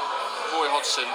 [0.50, 1.06] Roy Hodgson,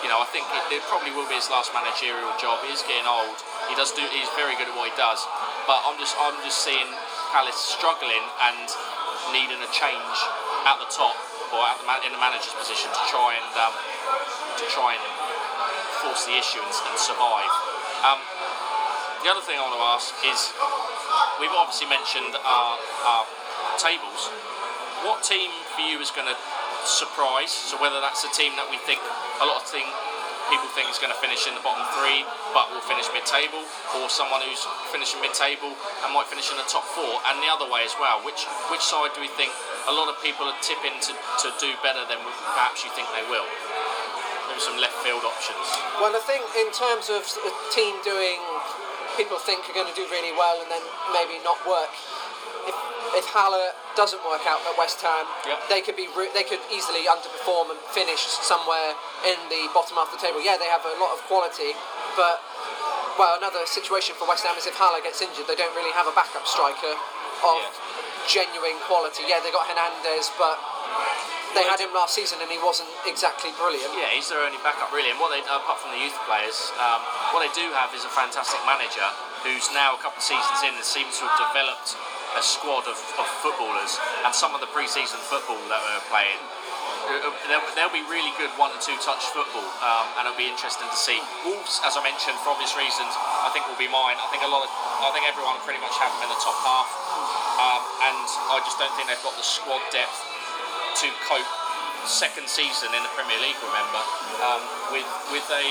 [0.00, 2.64] you know, I think it, it probably will be his last managerial job.
[2.64, 3.36] He is getting old.
[3.68, 4.00] He does do.
[4.16, 5.20] He's very good at what he does.
[5.66, 6.90] But I'm just I'm just seeing
[7.30, 8.66] Palace struggling and
[9.30, 10.18] needing a change
[10.66, 11.16] at the top
[11.52, 13.74] or the man, in the manager's position to try and um,
[14.58, 15.04] to try and
[16.02, 17.52] force the issue and, and survive.
[18.02, 18.18] Um,
[19.22, 20.50] the other thing I want to ask is,
[21.38, 22.74] we've obviously mentioned our,
[23.06, 23.24] our
[23.78, 24.26] tables.
[25.06, 26.34] What team for you is going to
[26.82, 27.54] surprise?
[27.54, 28.98] So whether that's a team that we think
[29.38, 29.86] a lot of thing,
[30.50, 32.24] people think is going to finish in the bottom three,
[32.56, 33.62] but will finish mid-table,
[33.98, 35.70] or someone who's finishing mid-table
[36.02, 38.22] and might finish in the top four, and the other way as well.
[38.26, 39.52] Which which side do we think
[39.86, 42.18] a lot of people are tipping to, to do better than
[42.56, 43.46] perhaps you think they will?
[44.48, 45.64] Maybe some left field options.
[46.00, 48.40] Well, I think in terms of a team doing,
[49.16, 51.92] people think are going to do really well and then maybe not work.
[53.14, 55.24] If, Haller doesn't work out at West Ham,
[55.68, 58.96] they could be they could easily underperform and finish somewhere
[59.28, 60.40] in the bottom half of the table.
[60.40, 61.76] Yeah, they have a lot of quality,
[62.16, 62.40] but
[63.20, 66.08] well, another situation for West Ham is if Haller gets injured, they don't really have
[66.08, 66.96] a backup striker
[67.44, 67.68] of Yeah.
[68.28, 69.24] genuine quality.
[69.28, 70.56] Yeah, they got Hernandez, but
[71.52, 73.92] they had him last season and he wasn't exactly brilliant.
[73.92, 75.12] Yeah, he's their only backup really.
[75.12, 77.00] And what they, apart from the youth players, um,
[77.36, 79.04] what they do have is a fantastic manager
[79.44, 81.92] who's now a couple of seasons in and seems to have developed
[82.36, 83.98] a squad of, of footballers.
[84.24, 86.40] And some of the pre-season football that we're playing,
[87.02, 90.38] uh, uh, they'll, they'll be really good one and two touch football, um, and it'll
[90.38, 91.18] be interesting to see.
[91.42, 93.10] Wolves, as I mentioned, for obvious reasons,
[93.42, 94.16] I think will be mine.
[94.22, 96.56] I think a lot of, I think everyone pretty much have them in the top
[96.62, 96.88] half,
[97.58, 100.14] um, and I just don't think they've got the squad depth
[101.02, 101.50] to cope
[102.06, 103.58] second season in the Premier League.
[103.62, 104.02] Remember,
[104.42, 104.62] um,
[104.94, 105.64] with with a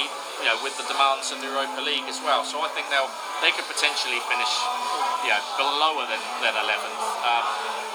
[0.44, 2.44] you know with the demands of the Europa League as well.
[2.44, 3.12] So I think they'll
[3.42, 4.54] they could potentially finish
[5.62, 6.98] know lower than than 11th.
[7.26, 7.46] Um,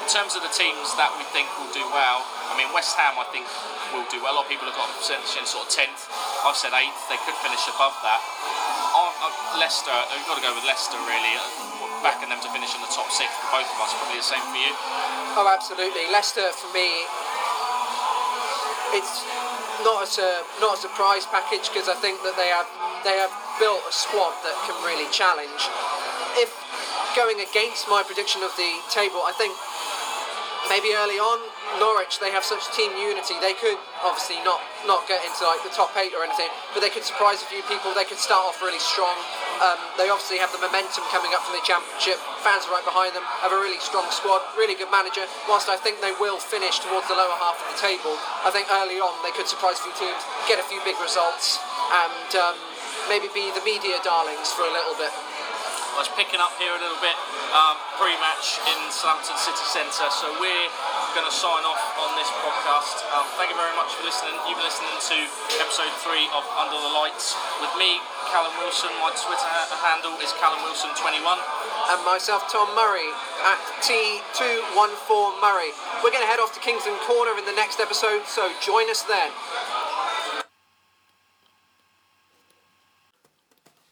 [0.02, 3.18] in terms of the teams that we think will do well, I mean West Ham
[3.18, 3.46] I think
[3.90, 4.34] will do well.
[4.34, 6.06] A lot of people have got them finishing sort of 10th.
[6.46, 7.00] I've said 8th.
[7.10, 8.20] They could finish above that.
[8.96, 11.34] I'm, I'm, Leicester, we've got to go with Leicester really.
[11.36, 11.74] uh,
[12.04, 13.90] Backing them to finish in the top six for both of us.
[13.96, 14.68] Probably the same for you.
[15.34, 16.06] Oh, absolutely.
[16.12, 17.02] Leicester for me,
[18.94, 19.24] it's
[19.82, 20.30] not a
[20.60, 22.68] not a surprise package because I think that they have
[23.02, 25.62] they have built a squad that can really challenge.
[26.36, 26.52] If
[27.16, 29.56] going against my prediction of the table, I think
[30.68, 31.38] maybe early on
[31.78, 35.70] Norwich they have such team unity they could obviously not not get into like the
[35.70, 38.58] top eight or anything but they could surprise a few people they could start off
[38.62, 39.14] really strong
[39.62, 43.14] um, they obviously have the momentum coming up from the championship fans are right behind
[43.14, 46.82] them have a really strong squad really good manager whilst I think they will finish
[46.82, 49.86] towards the lower half of the table I think early on they could surprise a
[49.86, 51.62] few teams get a few big results
[51.94, 52.58] and um,
[53.08, 55.12] maybe be the media darlings for a little bit
[55.96, 57.16] I was picking up here a little bit
[57.56, 60.12] um, pre-match in Southampton City Centre.
[60.12, 60.68] So we're
[61.16, 63.00] going to sign off on this podcast.
[63.16, 64.36] Um, thank you very much for listening.
[64.44, 65.16] You've been listening to
[65.56, 67.32] episode three of Under the Lights
[67.64, 67.96] with me,
[68.28, 68.92] Callum Wilson.
[69.00, 69.48] My Twitter
[69.80, 71.40] handle is Callum Wilson21.
[71.96, 73.08] and myself, Tom Murray,
[73.48, 75.72] at T214 Murray.
[76.04, 79.00] We're going to head off to Kingston Corner in the next episode, so join us
[79.08, 79.32] then.